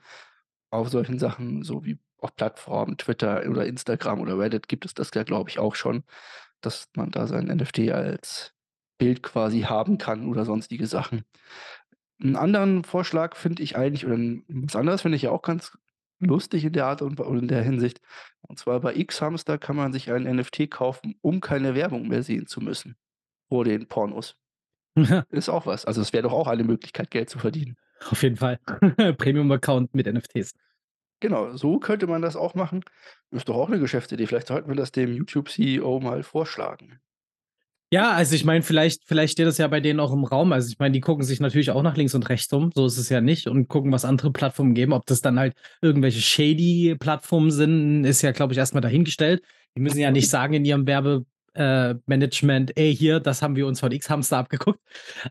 Auf 0.69 0.89
solchen 0.89 1.19
Sachen, 1.19 1.63
so 1.63 1.85
wie 1.85 1.99
auf 2.19 2.35
Plattformen, 2.35 2.97
Twitter 2.97 3.43
oder 3.49 3.65
Instagram 3.65 4.21
oder 4.21 4.39
Reddit 4.39 4.67
gibt 4.67 4.85
es 4.85 4.93
das 4.93 5.11
ja, 5.13 5.23
glaube 5.23 5.49
ich, 5.49 5.59
auch 5.59 5.75
schon, 5.75 6.03
dass 6.61 6.89
man 6.95 7.11
da 7.11 7.27
sein 7.27 7.45
NFT 7.45 7.91
als 7.91 8.53
Bild 8.97 9.23
quasi 9.23 9.61
haben 9.61 9.97
kann 9.97 10.27
oder 10.27 10.45
sonstige 10.45 10.87
Sachen. 10.87 11.25
'N 12.23 12.35
anderen 12.37 12.83
Vorschlag 12.85 13.35
finde 13.35 13.63
ich 13.63 13.75
eigentlich 13.77 14.05
oder 14.05 14.17
was 14.47 14.75
anderes 14.77 15.01
finde 15.01 15.17
ich 15.17 15.23
ja 15.23 15.31
auch 15.31 15.41
ganz 15.41 15.77
lustig 16.19 16.63
in 16.63 16.71
der 16.73 16.85
Art 16.85 17.01
und 17.01 17.19
und 17.19 17.37
in 17.39 17.47
der 17.49 17.61
Hinsicht. 17.63 17.99
Und 18.41 18.57
zwar 18.59 18.79
bei 18.79 18.95
X-Hamster 18.95 19.57
kann 19.57 19.75
man 19.75 19.91
sich 19.91 20.09
ein 20.11 20.25
NFT 20.25 20.67
kaufen, 20.67 21.15
um 21.21 21.41
keine 21.41 21.75
Werbung 21.75 22.07
mehr 22.07 22.23
sehen 22.23 22.47
zu 22.47 22.61
müssen 22.61 22.95
vor 23.49 23.65
den 23.65 23.87
Pornos. 23.87 24.35
Ist 25.31 25.49
auch 25.49 25.65
was. 25.65 25.85
Also, 25.85 26.01
es 26.01 26.13
wäre 26.13 26.23
doch 26.23 26.33
auch 26.33 26.47
eine 26.47 26.63
Möglichkeit, 26.63 27.11
Geld 27.11 27.29
zu 27.29 27.39
verdienen. 27.39 27.77
Auf 28.09 28.23
jeden 28.23 28.37
Fall. 28.37 28.59
Premium-Account 29.17 29.93
mit 29.93 30.07
NFTs. 30.07 30.53
Genau, 31.21 31.55
so 31.55 31.79
könnte 31.79 32.05
man 32.05 32.21
das 32.21 32.35
auch 32.35 32.53
machen. 32.53 32.83
Ist 33.31 33.47
doch 33.49 33.55
auch 33.55 33.69
'ne 33.69 33.79
Geschäftsidee. 33.79 34.27
Vielleicht 34.27 34.47
sollten 34.47 34.67
wir 34.69 34.75
das 34.75 34.91
dem 34.91 35.13
YouTube-CEO 35.13 35.99
mal 36.01 36.21
vorschlagen. 36.23 36.99
Ja, 37.93 38.09
also 38.13 38.33
ich 38.33 38.43
meine, 38.43 38.63
vielleicht 38.63 39.03
vielleicht 39.05 39.33
steht 39.33 39.45
das 39.45 39.59
ja 39.59 39.67
bei 39.67 39.79
denen 39.79 39.99
auch 39.99 40.11
im 40.11 40.23
Raum. 40.23 40.51
Also, 40.51 40.67
ich 40.71 40.79
meine, 40.79 40.93
die 40.93 40.99
gucken 40.99 41.23
sich 41.23 41.39
natürlich 41.39 41.69
auch 41.69 41.83
nach 41.83 41.95
links 41.95 42.15
und 42.15 42.27
rechts 42.27 42.51
um, 42.51 42.71
so 42.73 42.87
ist 42.87 42.97
es 42.97 43.09
ja 43.09 43.21
nicht 43.21 43.45
und 43.45 43.67
gucken, 43.67 43.91
was 43.91 44.03
andere 44.03 44.31
Plattformen 44.31 44.73
geben. 44.73 44.93
Ob 44.93 45.05
das 45.05 45.21
dann 45.21 45.37
halt 45.37 45.53
irgendwelche 45.79 46.19
shady 46.19 46.95
Plattformen 46.99 47.51
sind, 47.51 48.03
ist 48.03 48.23
ja, 48.23 48.31
glaube 48.31 48.53
ich, 48.53 48.57
erst 48.57 48.73
mal 48.73 48.81
dahingestellt. 48.81 49.43
Die 49.77 49.81
müssen 49.81 49.99
ja 49.99 50.09
nicht 50.09 50.27
sagen 50.31 50.55
in 50.55 50.65
ihrem 50.65 50.87
Werbe 50.87 51.27
äh, 51.55 51.95
Management: 52.07 52.71
„Ey, 52.77 52.95
hier, 52.95 53.19
das 53.19 53.41
haben 53.41 53.55
wir 53.55 53.67
uns 53.67 53.79
von 53.79 53.91
X-Hamster 53.91 54.37
abgeguckt.“ 54.37 54.79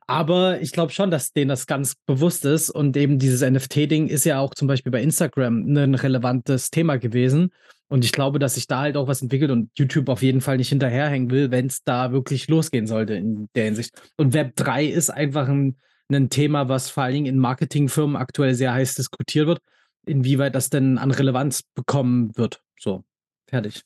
Aber 0.06 0.60
ich 0.60 0.72
glaube 0.72 0.92
schon, 0.92 1.10
dass 1.10 1.32
denen 1.32 1.48
das 1.50 1.66
ganz 1.66 1.94
bewusst 2.06 2.44
ist 2.44 2.70
und 2.70 2.96
eben 2.96 3.18
dieses 3.18 3.42
NFT-Ding 3.42 4.08
ist 4.08 4.24
ja 4.24 4.38
auch 4.40 4.54
zum 4.54 4.68
Beispiel 4.68 4.92
bei 4.92 5.02
Instagram 5.02 5.64
'nen 5.64 5.94
relevantes 5.94 6.70
Thema 6.70 6.96
gewesen. 6.98 7.50
Und 7.88 8.04
ich 8.04 8.12
glaube, 8.12 8.38
dass 8.38 8.54
sich 8.54 8.66
da 8.66 8.80
halt 8.80 8.96
auch 8.96 9.06
was 9.08 9.22
entwickelt 9.22 9.50
und 9.50 9.70
YouTube 9.76 10.08
auf 10.08 10.22
jeden 10.22 10.40
Fall 10.40 10.56
nicht 10.56 10.70
hinterherhängen 10.70 11.30
will, 11.30 11.50
wenn's 11.50 11.84
da 11.84 12.12
wirklich 12.12 12.48
losgehen 12.48 12.86
sollte 12.86 13.14
in 13.14 13.48
der 13.54 13.64
Hinsicht. 13.66 13.92
Und 14.16 14.34
Web3 14.34 14.86
ist 14.86 15.10
einfach 15.10 15.48
'n 15.48 15.76
'nen 16.08 16.30
Thema, 16.30 16.68
was 16.68 16.90
vor 16.90 17.04
allen 17.04 17.14
Dingen 17.14 17.26
in 17.26 17.38
Marketingfirmen 17.38 18.16
aktuell 18.16 18.54
sehr 18.54 18.72
heiß 18.74 18.94
diskutiert 18.96 19.46
wird, 19.46 19.60
inwieweit 20.06 20.54
das 20.54 20.70
denn 20.70 20.98
an 20.98 21.10
Relevanz 21.10 21.62
bekommen 21.74 22.32
wird. 22.36 22.62
So, 22.80 23.04
fertig. 23.48 23.82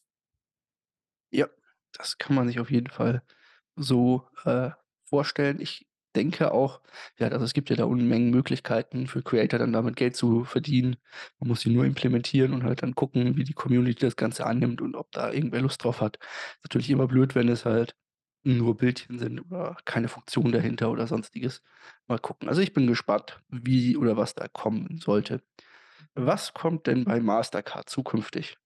Das 1.98 2.18
kann 2.18 2.34
man 2.36 2.46
sich 2.48 2.60
auf 2.60 2.70
jeden 2.70 2.90
Fall 2.90 3.22
so, 3.76 4.28
äh, 4.44 4.70
vorstellen. 5.04 5.60
Ich 5.60 5.86
denke 6.16 6.52
auch 6.52 6.80
ja, 7.18 7.28
also, 7.28 7.44
es 7.44 7.52
gibt 7.54 7.70
ja 7.70 7.76
da 7.76 7.84
Unmengen 7.84 8.30
Möglichkeiten 8.30 9.06
für 9.06 9.22
Creator 9.22 9.58
dann 9.58 9.72
damit 9.72 9.96
Geld 9.96 10.16
zu 10.16 10.44
verdienen. 10.44 10.96
Man 11.38 11.48
muss 11.48 11.60
sie 11.60 11.70
nur 11.70 11.84
implementieren 11.84 12.52
und 12.54 12.64
halt 12.64 12.82
dann 12.82 12.94
gucken, 12.94 13.36
wie 13.36 13.44
die 13.44 13.52
Community 13.54 14.00
das 14.00 14.16
Ganze 14.16 14.46
annimmt 14.46 14.80
und 14.80 14.96
ob 14.96 15.12
da 15.12 15.30
irgendwer 15.32 15.60
Lust 15.60 15.84
drauf 15.84 16.00
hat. 16.00 16.16
Ist 16.56 16.64
natürlich 16.64 16.90
immer 16.90 17.06
blöd, 17.08 17.34
wenn 17.34 17.48
es 17.48 17.64
halt 17.66 17.96
nur 18.44 18.76
Bildchen 18.76 19.18
sind 19.18 19.40
oder 19.40 19.76
keine 19.84 20.08
Funktion 20.08 20.52
dahinter 20.52 20.90
oder 20.90 21.06
Sonstiges. 21.06 21.62
Mal 22.06 22.18
gucken. 22.18 22.48
Also, 22.48 22.60
ich 22.62 22.72
bin 22.72 22.86
gespannt, 22.86 23.40
wie 23.48 23.96
oder 23.96 24.16
was 24.16 24.34
da 24.34 24.48
kommen 24.48 24.98
sollte. 24.98 25.42
Was 26.14 26.54
kommt 26.54 26.86
denn 26.88 27.04
bei 27.04 27.20
Mastercard 27.20 27.88
zukünftig? 27.90 28.58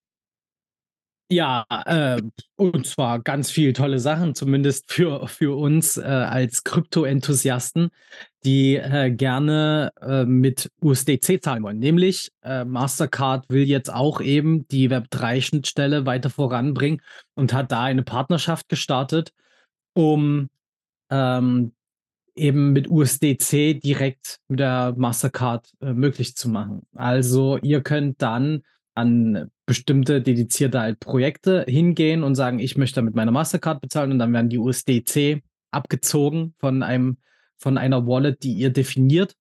Ja, 1.32 1.64
äh, 1.86 2.20
und 2.56 2.86
zwar 2.88 3.20
ganz 3.20 3.52
viel 3.52 3.72
tolle 3.72 4.00
Sachen, 4.00 4.34
zumindest 4.34 4.90
für 4.92 5.28
für 5.28 5.56
uns, 5.56 5.96
äh, 5.96 6.00
als 6.02 6.64
Krypto-Enthusiasten, 6.64 7.90
die, 8.44 8.74
äh, 8.74 9.12
gerne, 9.12 9.92
äh, 10.00 10.24
mit 10.24 10.72
USDC 10.82 11.40
zahlen 11.40 11.62
wollen. 11.62 11.78
Nämlich, 11.78 12.32
äh, 12.42 12.64
Mastercard 12.64 13.44
will 13.48 13.62
jetzt 13.62 13.92
auch 13.92 14.20
eben 14.20 14.66
die 14.68 14.90
Web3-Schnittstelle 14.90 16.04
weiter 16.04 16.30
voranbringen 16.30 17.00
und 17.36 17.52
hat 17.52 17.70
da 17.70 17.84
eine 17.84 18.02
Partnerschaft 18.02 18.68
gestartet, 18.68 19.32
um, 19.94 20.48
ähm, 21.10 21.72
eben 22.36 22.72
mit 22.72 22.90
USDC 22.90 23.74
direkt 23.74 24.38
mit 24.48 24.60
der 24.60 24.94
Mastercard, 24.96 25.70
äh, 25.80 25.92
möglich 25.92 26.36
zu 26.36 26.48
machen. 26.48 26.82
Also, 26.96 27.58
ihr 27.58 27.82
könnt 27.82 28.20
dann 28.22 28.62
an 28.94 29.50
bestimmte 29.66 30.20
dedizierte 30.22 30.80
halt 30.80 31.00
Projekte 31.00 31.64
hingehen 31.68 32.22
und 32.22 32.34
sagen: 32.34 32.58
„Ich 32.58 32.76
möchte 32.76 33.02
mit 33.02 33.14
meiner 33.14 33.32
Mastercard 33.32 33.80
bezahlen“, 33.80 34.12
und 34.12 34.18
dann 34.18 34.32
werden 34.32 34.48
die 34.50 34.58
USDC 34.58 35.42
abgezogen 35.70 36.54
von 36.58 36.82
einem 36.82 37.18
von 37.58 37.78
einer 37.78 38.06
Wallet, 38.06 38.42
die 38.42 38.54
ihr 38.54 38.70
definiert. 38.70 39.34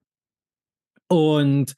Und 1.12 1.74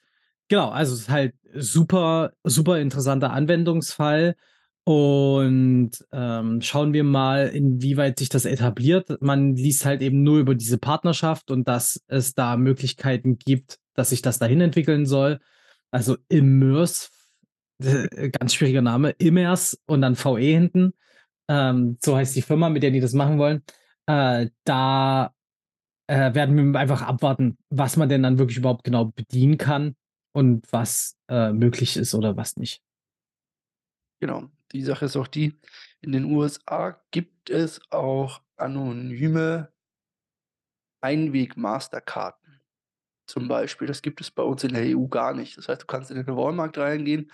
genau, 0.50 0.70
also, 0.70 0.94
es 0.94 1.02
ist 1.02 1.10
halt 1.10 1.34
super 1.54 2.34
super 2.44 2.80
interessanter 2.80 3.32
Anwendungsfall. 3.32 4.36
Und, 4.84 5.92
ähm, 6.12 6.60
schauen 6.62 6.92
wir 6.94 7.04
mal, 7.04 7.48
inwieweit 7.50 8.18
sich 8.18 8.30
das 8.30 8.46
etabliert. 8.46 9.22
Man 9.22 9.56
liest 9.56 9.86
halt 9.86 10.02
eben 10.02 10.24
nur 10.24 10.40
über 10.40 10.56
diese 10.56 10.80
Partnerschaft 10.80 11.52
und 11.52 11.68
dass 11.68 12.02
es 12.08 12.34
da 12.34 12.58
Möglichkeiten 12.58 13.38
gibt, 13.38 13.78
dass 13.94 14.10
sich 14.10 14.24
das 14.24 14.40
dahin 14.40 14.60
entwickeln 14.60 15.06
soll. 15.06 15.40
Also, 15.92 16.18
Immerse 16.30 17.10
ganz 18.40 18.54
schwieriger 18.54 18.82
Name, 18.82 19.12
Immers 19.12 19.80
und 19.86 20.02
dann 20.02 20.16
VE 20.16 20.40
hinten. 20.40 20.94
Ähm, 21.48 21.98
so 22.04 22.16
heißt 22.16 22.36
die 22.36 22.42
Firma, 22.42 22.70
mit 22.70 22.84
der 22.84 22.92
die 22.92 23.00
das 23.00 23.14
machen 23.14 23.38
wollen. 23.38 23.64
Äh, 24.06 24.50
da, 24.64 25.34
äh, 26.08 26.34
werden 26.34 26.74
wir 26.74 26.80
einfach 26.80 27.02
abwarten, 27.02 27.58
was 27.70 27.98
man 27.98 28.10
denn 28.10 28.24
dann 28.24 28.38
wirklich 28.38 28.58
überhaupt 28.58 28.84
genau 28.84 29.06
bedienen 29.06 29.58
kann 29.58 29.96
und 30.34 30.72
was, 30.72 31.18
äh, 31.30 31.52
möglich 31.52 31.98
ist 31.98 32.14
oder 32.14 32.36
was 32.38 32.58
nicht. 32.58 32.82
Genau. 34.20 34.50
Die 34.72 34.84
Sache 34.84 35.06
ist 35.06 35.18
auch 35.18 35.28
die, 35.28 35.60
in 36.02 36.14
den 36.14 36.26
USA 36.26 37.02
gibt 37.12 37.50
es 37.50 37.82
auch 37.92 38.42
anonyme 38.56 39.72
Einweg-Masterkarten 41.02 42.62
zum 43.26 43.48
Beispiel. 43.48 43.88
Das 43.88 44.02
gibt 44.02 44.22
es 44.22 44.32
bei 44.32 44.44
uns 44.44 44.64
in 44.64 44.74
der 44.74 44.98
EU 44.98 45.08
gar 45.08 45.34
nicht. 45.34 45.58
Das 45.58 45.68
heißt, 45.68 45.82
du 45.82 45.88
kannst 45.88 46.12
in 46.12 46.18
den 46.18 46.28
Walmart 46.28 46.78
reingehen 46.78 47.32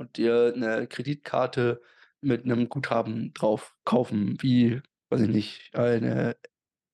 und 0.00 0.18
dir 0.18 0.54
'ne 0.56 0.88
Kreditkarte 0.88 1.82
mit 2.22 2.46
'nem 2.46 2.68
Guthaben 2.70 3.34
drauf 3.34 3.76
kaufen, 3.86 4.36
wie, 4.42 4.82
weiß 5.10 5.22
ich 5.22 5.28
nicht, 5.30 5.76
eine 5.76 6.36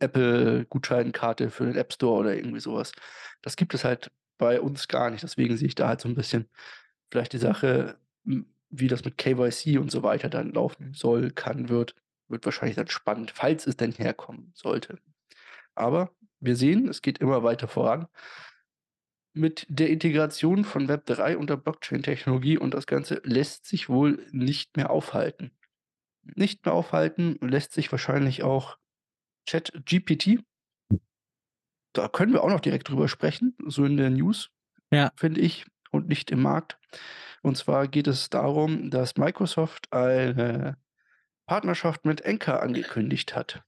Apple-Gutscheinkarte 0.00 1.50
für 1.50 1.66
den 1.66 1.76
App 1.76 1.92
Store 1.94 2.20
oder 2.20 2.36
irgendwie 2.36 2.60
so 2.60 2.74
was. 2.76 2.92
Das 3.42 3.56
gibt 3.56 3.74
es 3.74 3.84
halt 3.84 4.12
bei 4.38 4.60
uns 4.62 4.88
gar 4.88 5.10
nicht. 5.10 5.24
Deswegen 5.24 5.56
sehe 5.58 5.68
ich 5.68 5.76
da 5.76 5.88
halt 5.88 6.02
so 6.02 6.08
'n 6.10 6.16
bisschen 6.16 6.48
vielleicht 7.12 7.32
die 7.34 7.38
Sache, 7.38 7.98
wie 8.70 8.88
das 8.88 9.04
mit 9.06 9.18
KYC 9.18 9.78
und 9.80 9.90
so 9.92 10.02
weiter 10.04 10.28
dann 10.30 10.52
laufen 10.52 10.94
soll, 10.94 11.30
kann, 11.32 11.68
wird. 11.70 11.94
Wird 12.28 12.44
wahrscheinlich 12.46 12.76
dann 12.76 12.88
spannend, 12.88 13.32
falls 13.32 13.66
es 13.68 13.76
denn 13.78 13.92
herkommen 13.92 14.52
sollte. 14.56 14.98
Aber 15.76 16.12
wir 16.40 16.56
sehen, 16.56 16.88
es 16.88 17.02
geht 17.02 17.18
immer 17.20 17.42
weiter 17.44 17.68
voran 17.68 18.08
mit 19.36 19.66
der 19.68 19.90
Integration 19.90 20.64
von 20.64 20.88
Web 20.88 21.06
3 21.06 21.36
und 21.36 21.50
der 21.50 21.56
Blockchain-Technologie 21.56 22.58
und 22.58 22.74
das 22.74 22.86
Ganze 22.86 23.20
lässt 23.24 23.66
sich 23.66 23.88
wohl 23.88 24.26
nicht 24.32 24.76
mehr 24.76 24.90
aufhalten. 24.90 25.52
Nicht 26.24 26.64
mehr 26.64 26.74
aufhalten 26.74 27.38
lässt 27.40 27.72
sich 27.72 27.92
wahrscheinlich 27.92 28.42
auch 28.42 28.78
ChatGPT. 29.48 30.40
Da 31.92 32.08
können 32.08 32.32
wir 32.32 32.44
auch 32.44 32.50
noch 32.50 32.60
direkt 32.60 32.88
drüber 32.88 33.08
sprechen, 33.08 33.56
so 33.66 33.84
in 33.84 33.96
der 33.96 34.10
News, 34.10 34.50
Ja. 34.92 35.10
finde 35.16 35.40
ich, 35.40 35.66
und 35.90 36.08
nicht 36.08 36.30
im 36.30 36.42
Markt. 36.42 36.78
Und 37.42 37.56
zwar 37.56 37.88
geht 37.88 38.06
es 38.06 38.30
darum, 38.30 38.90
dass 38.90 39.16
Microsoft 39.16 39.92
eine 39.92 40.78
Partnerschaft 41.46 42.04
mit 42.04 42.26
Anchor 42.26 42.62
angekündigt 42.62 43.36
hat. 43.36 43.62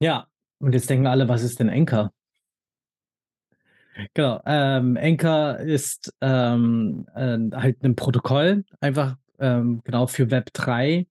Ja, 0.00 0.28
und 0.60 0.72
jetzt 0.74 0.88
denken 0.90 1.06
alle: 1.06 1.28
„Was 1.28 1.42
ist 1.42 1.58
denn 1.60 1.70
Anchor?“ 1.70 2.10
Genau, 4.14 4.40
ähm, 4.46 4.96
ist, 4.96 6.12
ähm, 6.20 7.06
äh, 7.14 7.38
halt 7.54 7.82
'nen 7.82 7.96
Protokoll 7.96 8.64
einfach, 8.80 9.16
ähm, 9.40 9.80
genau 9.84 10.06
für 10.06 10.30
Web 10.30 10.50
3. 10.52 11.06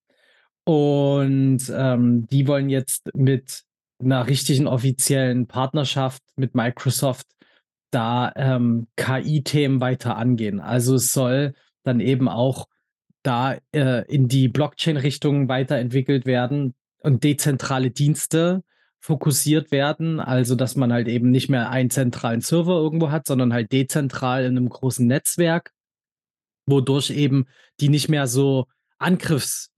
Und, 0.66 1.72
ähm, 1.76 2.28
die 2.28 2.48
wollen 2.48 2.70
jetzt 2.70 3.10
mit 3.16 3.64
'ner 4.00 4.28
richtigen 4.28 4.68
offiziellen 4.68 5.48
Partnerschaft 5.48 6.22
mit 6.38 6.56
Microsoft 6.56 7.28
da, 7.92 8.32
ähm, 8.36 8.88
KI-Themen 8.98 9.82
weiter 9.82 10.18
angehen. 10.18 10.60
Also, 10.62 10.96
es 10.96 11.12
soll 11.14 11.54
dann 11.84 12.00
eben 12.02 12.30
auch 12.30 12.68
da, 13.24 13.58
äh, 13.74 14.06
in 14.14 14.28
die 14.30 14.50
Blockchain-Richtung 14.50 15.50
weiterentwickelt 15.50 16.26
werden 16.26 16.76
und 17.00 17.24
dezentrale 17.24 17.92
Dienste 17.92 18.64
fokussiert 19.08 19.72
werden. 19.72 20.20
Also, 20.22 20.56
dass 20.56 20.76
man 20.78 20.94
halt 20.94 21.08
eben 21.10 21.32
nicht 21.32 21.50
mehr 21.50 21.72
einen 21.72 21.90
zentralen 21.92 22.42
Server 22.42 22.74
irgendwo 22.78 23.12
hat, 23.12 23.28
sondern 23.28 23.54
halt 23.54 23.72
dezentral 23.74 24.46
in 24.46 24.56
'nem 24.56 24.70
großen 24.70 25.08
Netzwerk, 25.08 25.72
wodurch 26.68 27.12
eben 27.12 27.48
die 27.82 27.90
nicht 27.90 28.10
mehr 28.10 28.28
so 28.28 28.68
Angriffs 29.00 29.70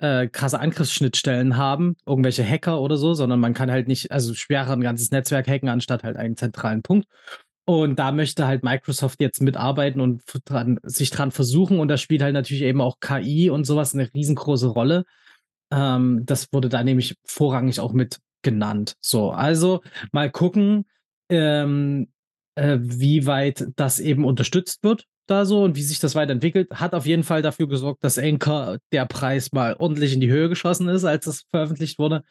äh, 0.00 0.28
krasse 0.28 0.60
Angriffsschnittstellen 0.60 1.56
haben, 1.58 1.96
irgendwelche 2.06 2.44
Hacker 2.48 2.80
oder 2.82 2.96
so, 2.98 3.14
sondern 3.14 3.40
man 3.40 3.54
kann 3.54 3.70
halt 3.72 3.88
nicht 3.88 4.12
also, 4.12 4.34
schwerer 4.34 4.72
'n 4.74 4.82
ganzes 4.82 5.10
Netzwerk 5.12 5.48
hacken 5.48 5.68
anstatt 5.70 6.04
halt 6.04 6.16
einen 6.18 6.36
zentralen 6.36 6.82
Punkt. 6.82 7.06
Und 7.66 7.98
da 8.00 8.12
möchte 8.12 8.46
halt 8.48 8.64
Microsoft 8.64 9.20
jetzt 9.22 9.42
mitarbeiten 9.42 10.00
und 10.02 10.22
dran 10.46 10.80
sich 10.84 11.10
dran 11.10 11.30
versuchen 11.32 11.80
und 11.80 11.88
da 11.88 11.96
spielt 11.98 12.22
halt 12.22 12.34
natürlich 12.34 12.62
eben 12.64 12.80
auch 12.82 13.00
KI 13.00 13.50
und 13.50 13.64
so 13.66 13.76
was 13.76 13.94
'ne 13.94 14.10
riesengroße 14.14 14.68
Rolle. 14.68 15.04
Ähm, 15.72 16.22
das 16.26 16.48
wurde 16.52 16.68
da 16.70 16.84
nämlich 16.84 17.16
vorrangig 17.26 17.80
auch 17.80 17.92
mit 17.94 18.18
genannt. 18.44 18.96
So, 19.00 19.32
also 19.32 19.82
mal 20.12 20.30
gucken, 20.30 20.84
ähm, 21.28 22.12
äh, 22.54 22.78
wie 22.80 23.26
weit 23.26 23.66
das 23.74 23.98
eben 23.98 24.24
unterstützt 24.24 24.84
wird 24.84 25.08
da 25.26 25.44
so 25.44 25.64
und 25.64 25.76
wie 25.76 25.82
sich 25.82 25.98
das 25.98 26.14
weiterentwickelt. 26.14 26.70
Hat 26.72 26.94
auf 26.94 27.06
jeden 27.06 27.24
Fall 27.24 27.42
dafür 27.42 27.68
gesorgt, 27.68 28.04
dass 28.04 28.18
Anchor 28.18 28.78
der 28.92 29.06
Preis 29.06 29.52
mal 29.52 29.74
ordentlich 29.74 30.12
in 30.12 30.20
die 30.20 30.30
Höhe 30.30 30.48
geschossen 30.48 30.88
ist, 30.88 31.04
als 31.04 31.24
das 31.24 31.44
veröffentlicht 31.50 31.98
wurde. 31.98 32.24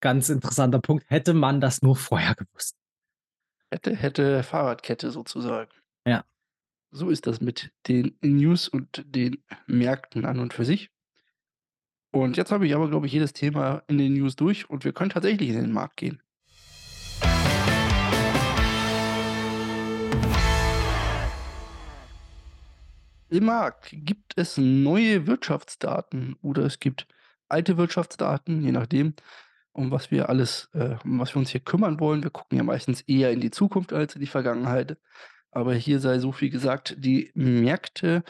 Ganz 0.00 0.28
interessanter 0.28 0.80
Punkt. 0.80 1.04
Hätte 1.08 1.34
man 1.34 1.60
das 1.60 1.82
nur 1.82 1.96
vorher 1.96 2.34
gewusst. 2.34 2.76
Hätte, 3.70 3.96
hätte 3.96 4.42
Fahrradkette 4.42 5.10
sozusagen. 5.10 5.70
Ja. 6.06 6.24
So 6.90 7.10
ist 7.10 7.26
das 7.26 7.40
mit 7.40 7.72
den 7.88 8.16
News 8.20 8.68
und 8.68 9.02
den 9.06 9.42
Märkten 9.66 10.24
an 10.24 10.38
und 10.38 10.52
für 10.52 10.64
sich. 10.64 10.90
Und 12.14 12.36
jetzt 12.36 12.52
habe 12.52 12.64
ich 12.64 12.72
aber, 12.76 12.88
glaube 12.88 13.08
ich, 13.08 13.12
jedes 13.12 13.32
Thema 13.32 13.82
in 13.88 13.98
den 13.98 14.14
News 14.14 14.36
durch 14.36 14.70
und 14.70 14.84
wir 14.84 14.92
können 14.92 15.10
tatsächlich 15.10 15.48
in 15.48 15.56
den 15.56 15.72
Markt 15.72 15.96
gehen. 15.96 16.22
Im 23.30 23.44
Markt 23.46 23.88
gibt 23.90 24.34
es 24.36 24.56
neue 24.56 25.26
Wirtschaftsdaten 25.26 26.36
oder 26.40 26.62
es 26.62 26.78
gibt 26.78 27.08
alte 27.48 27.76
Wirtschaftsdaten, 27.78 28.62
je 28.62 28.70
nachdem, 28.70 29.14
um 29.72 29.90
was 29.90 30.12
wir 30.12 30.28
alles 30.28 30.70
äh, 30.72 30.94
um 31.02 31.18
was 31.18 31.34
wir 31.34 31.40
uns 31.40 31.50
hier 31.50 31.62
kümmern 31.62 31.98
wollen. 31.98 32.22
Wir 32.22 32.30
gucken 32.30 32.56
ja 32.56 32.62
meistens 32.62 33.00
eher 33.00 33.32
in 33.32 33.40
die 33.40 33.50
Zukunft 33.50 33.92
als 33.92 34.14
in 34.14 34.20
die 34.20 34.28
Vergangenheit. 34.28 34.98
Aber 35.50 35.74
hier 35.74 35.98
sei 35.98 36.20
so 36.20 36.30
viel 36.30 36.50
gesagt, 36.50 36.94
die 36.96 37.32
Märkte 37.34 38.22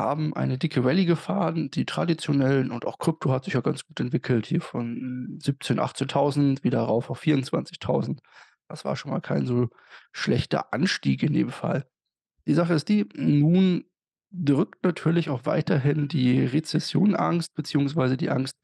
haben 0.00 0.34
eine 0.34 0.58
dicke 0.58 0.84
Rallye 0.84 1.04
gefahren. 1.04 1.70
Die 1.70 1.84
traditionellen 1.84 2.70
und 2.72 2.86
auch 2.86 2.98
Krypto 2.98 3.30
hat 3.30 3.44
sich 3.44 3.54
ja 3.54 3.60
ganz 3.60 3.86
gut 3.86 4.00
entwickelt, 4.00 4.46
hier 4.46 4.60
von 4.60 5.38
17.000, 5.40 5.78
18.000 5.78 6.64
wieder 6.64 6.80
rauf 6.80 7.10
auf 7.10 7.22
24.000. 7.22 8.18
Das 8.68 8.84
war 8.84 8.96
schon 8.96 9.12
mal 9.12 9.20
kein 9.20 9.46
so 9.46 9.68
schlechter 10.12 10.72
Anstieg 10.72 11.22
in 11.22 11.32
dem 11.32 11.50
Fall. 11.50 11.86
Die 12.46 12.54
Sache 12.54 12.74
ist 12.74 12.88
die, 12.88 13.08
nun 13.14 13.84
drückt 14.30 14.84
natürlich 14.84 15.28
auch 15.28 15.44
weiterhin 15.44 16.08
die 16.08 16.44
Rezession-Angst 16.44 17.54
beziehungsweise 17.54 18.16
die 18.16 18.30
Angst 18.30 18.56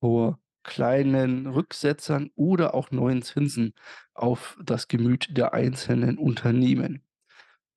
vor 0.00 0.38
kleinen 0.64 1.46
Rücksetzern 1.46 2.30
oder 2.34 2.74
auch 2.74 2.90
neuen 2.90 3.22
Zinsen 3.22 3.72
auf 4.14 4.58
das 4.62 4.88
Gemüt 4.88 5.36
der 5.36 5.54
einzelnen 5.54 6.18
Unternehmen. 6.18 7.05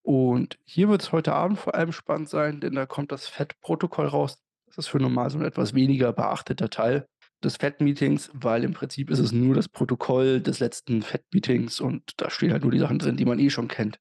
Und 0.10 0.58
hier 0.66 0.90
wird's 0.90 1.12
heute 1.12 1.34
Abend 1.34 1.60
vor 1.60 1.76
allem 1.76 1.92
spannend 1.92 2.30
sein, 2.30 2.60
denn 2.60 2.74
da 2.74 2.88
kommt 2.88 3.12
das 3.12 3.28
FED-Protokoll 3.28 4.08
raus. 4.08 4.42
Das 4.66 4.80
ist 4.80 4.88
für 4.88 4.98
normal 4.98 5.30
so 5.30 5.38
'n 5.38 5.46
etwas 5.46 5.76
weniger 5.76 6.14
beachteter 6.14 6.72
Teil 6.72 7.08
des 7.44 7.58
FED-Meetings, 7.58 8.32
weil 8.34 8.64
im 8.64 8.74
Prinzip 8.74 9.12
ist 9.12 9.20
es 9.20 9.32
nur 9.34 9.54
das 9.54 9.70
Protokoll 9.70 10.42
des 10.42 10.60
letzten 10.60 11.04
FED-Meetings 11.04 11.80
und 11.80 12.20
da 12.20 12.32
stehen 12.32 12.52
halt 12.52 12.64
nur 12.64 12.72
die 12.72 12.80
Sachen 12.80 12.98
drin, 12.98 13.18
die 13.18 13.26
man 13.26 13.38
eh 13.38 13.52
schon 13.52 13.68
kennt. 13.68 14.00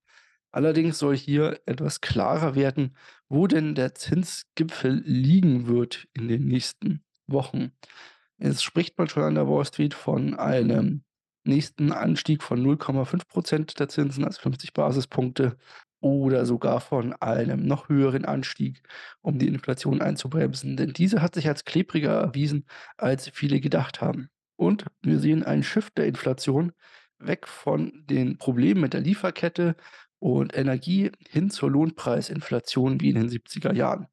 Allerdings 0.50 0.99
soll 0.99 1.15
hier 1.15 1.61
etwas 1.67 2.00
klarer 2.00 2.55
werden, 2.55 2.97
wo 3.29 3.47
denn 3.47 3.75
der 3.75 3.95
Zinsgipfel 3.95 5.03
liegen 5.05 5.67
wird 5.67 6.09
in 6.15 6.29
den 6.29 6.47
nächsten 6.47 7.05
Wochen. 7.27 7.73
Jetzt 8.38 8.65
spricht 8.65 8.97
man 8.97 9.11
schon 9.11 9.25
an 9.25 9.35
der 9.35 9.47
Wall 9.47 9.67
Street 9.67 9.93
von 9.93 10.33
einem 10.37 11.05
nächsten 11.45 11.93
Anstieg 11.93 12.43
von 12.43 12.62
0,5 12.62 13.27
% 13.29 13.79
der 13.79 13.88
Zinsen, 13.88 14.25
also 14.25 14.41
50 14.41 14.73
Basispunkte 14.73 15.59
oder 16.00 16.47
sogar 16.47 16.81
von 16.81 17.12
einem 17.14 17.67
noch 17.67 17.88
höheren 17.88 18.25
Anstieg, 18.25 18.83
um 19.21 19.38
die 19.38 19.49
Inflation 19.49 20.00
einzubremsen, 20.00 20.76
denn 20.76 20.93
diese 20.93 21.23
hat 21.23 21.35
sich 21.35 21.49
als 21.49 21.64
klebriger 21.64 22.12
erwiesen, 22.12 22.67
als 22.97 23.28
viele 23.28 23.61
gedacht 23.61 24.00
haben. 24.00 24.28
Und 24.57 24.87
wir 25.02 25.19
sehen 25.19 25.43
einen 25.43 25.62
Shift 25.62 25.99
der 25.99 26.07
Inflation 26.07 26.73
weg 27.19 27.49
von 27.49 28.05
den 28.07 28.38
Problemen 28.38 28.81
mit 28.81 28.95
der 28.95 29.00
Lieferkette 29.00 29.76
und 30.21 30.57
Energie 30.57 31.12
hin 31.28 31.50
zur 31.50 31.71
Lohnpreisinflation 31.71 33.00
wie 33.00 33.11
in 33.11 33.17
den 33.17 33.28
70er 33.28 33.73
Jahren. 33.73 34.07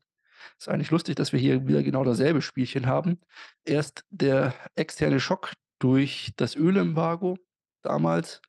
Ist 0.57 0.69
eigentlich 0.69 0.91
lustig, 0.91 1.15
dass 1.15 1.33
wir 1.33 1.39
hier 1.39 1.67
wieder 1.67 1.83
genau 1.83 2.03
dasselbe 2.03 2.41
Spielchen 2.41 2.85
haben. 2.85 3.19
Erst 3.63 4.05
der 4.09 4.53
externe 4.75 5.19
Schock 5.19 5.53
durch 5.79 6.31
das 6.37 6.55
Ölembargo 6.55 7.37
damals, 7.81 8.41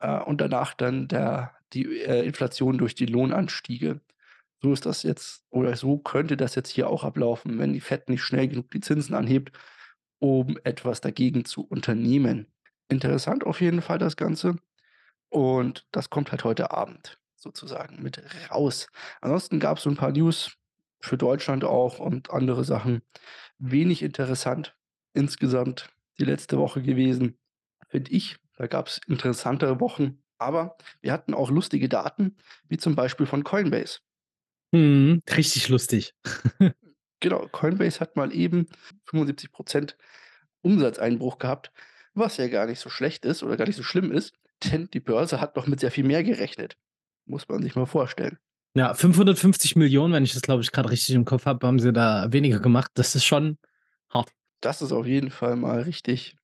äh, 0.00 0.20
und 0.20 0.40
danach 0.40 0.74
dann 0.74 1.08
der 1.08 1.55
die, 1.72 2.02
äh, 2.02 2.24
Inflation 2.26 2.78
durch 2.78 2.94
die 2.94 3.06
Lohnanstiege. 3.06 4.00
So 4.62 4.72
ist 4.72 4.86
das 4.86 5.02
jetzt 5.02 5.44
oder 5.50 5.76
so 5.76 5.98
könnte 5.98 6.36
das 6.36 6.54
jetzt 6.54 6.70
hier 6.70 6.88
auch 6.90 7.04
ablaufen, 7.04 7.58
wenn 7.58 7.72
die 7.74 7.80
FED 7.80 8.08
nicht 8.10 8.22
schnell 8.22 8.48
genug 8.48 8.70
die 8.70 8.80
Zinsen 8.80 9.14
anhebt, 9.14 9.52
um 10.18 10.58
etwas 10.64 11.00
dagegen 11.00 11.44
zu 11.44 11.62
unternehmen. 11.66 12.48
Interessant 12.88 13.44
auf 13.44 13.60
jeden 13.60 13.82
Fall 13.82 13.98
das 13.98 14.16
Ganze. 14.16 14.56
Und 15.28 15.86
das 15.92 16.10
kommt 16.10 16.30
halt 16.32 16.44
heute 16.44 16.70
Abend 16.70 17.18
sozusagen 17.36 18.02
mit 18.02 18.22
raus. 18.50 18.88
Ansonsten 19.20 19.60
gab's 19.60 19.82
so 19.82 19.90
'n 19.90 19.96
paar 19.96 20.12
News 20.12 20.56
für 21.00 21.16
Deutschland 21.18 21.64
auch 21.64 21.98
und 21.98 22.30
andere 22.30 22.64
Sachen. 22.64 23.02
Wenig 23.58 24.02
interessant 24.02 24.76
insgesamt 25.14 25.88
die 26.18 26.24
letzte 26.24 26.58
Woche 26.58 26.82
gewesen, 26.82 27.38
finde 27.88 28.12
ich. 28.12 28.36
Da 28.56 28.66
gab's 28.66 29.00
interessantere 29.06 29.80
Wochen, 29.80 30.22
aber 30.38 30.76
wir 31.00 31.12
hatten 31.12 31.34
auch 31.34 31.50
lustige 31.50 31.88
Daten, 31.88 32.36
wie 32.68 32.76
zum 32.76 32.94
Beispiel 32.94 33.26
von 33.26 33.44
Coinbase. 33.44 34.00
Mhm, 34.72 35.22
richtig 35.36 35.68
lustig. 35.68 36.14
Genau, 37.20 37.48
Coinbase 37.50 38.00
hat 38.00 38.14
mal 38.14 38.30
eben 38.30 38.66
75 39.06 39.50
% 39.52 39.96
Umsatzeinbruch 40.60 41.38
gehabt, 41.38 41.72
was 42.12 42.36
ja 42.36 42.46
gar 42.46 42.66
nicht 42.66 42.78
so 42.78 42.90
schlecht 42.90 43.24
ist 43.24 43.42
oder 43.42 43.56
gar 43.56 43.66
nicht 43.66 43.76
so 43.76 43.82
schlimm 43.82 44.12
ist, 44.12 44.34
denn 44.64 44.90
die 44.92 45.00
Börse 45.00 45.40
hat 45.40 45.56
noch 45.56 45.66
mit 45.66 45.80
sehr 45.80 45.90
viel 45.90 46.04
mehr 46.04 46.22
gerechnet. 46.22 46.76
Muss 47.24 47.48
man 47.48 47.62
sich 47.62 47.74
mal 47.74 47.86
vorstellen. 47.86 48.38
Ja, 48.74 48.92
550.000.000, 48.92 50.12
wenn 50.12 50.24
ich 50.24 50.34
das, 50.34 50.42
glaube 50.42 50.62
ich, 50.62 50.70
grad 50.70 50.90
richtig 50.90 51.14
im 51.14 51.24
Kopf 51.24 51.46
habe, 51.46 51.66
haben 51.66 51.78
sie 51.78 51.92
da 51.92 52.30
weniger 52.32 52.60
gemacht. 52.60 52.90
Das 52.94 53.14
ist 53.14 53.24
schon 53.24 53.56
hart. 54.10 54.30
Das 54.60 54.82
ist 54.82 54.92
auf 54.92 55.06
jeden 55.06 55.30
Fall 55.30 55.56
mal 55.56 55.80
richtig 55.80 56.36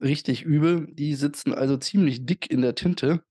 richtig 0.00 0.42
übel. 0.42 0.86
Die 0.92 1.14
sitzen 1.14 1.54
also 1.54 1.76
ziemlich 1.76 2.26
dick 2.26 2.50
in 2.50 2.62
der 2.62 2.74
Tinte. 2.74 3.22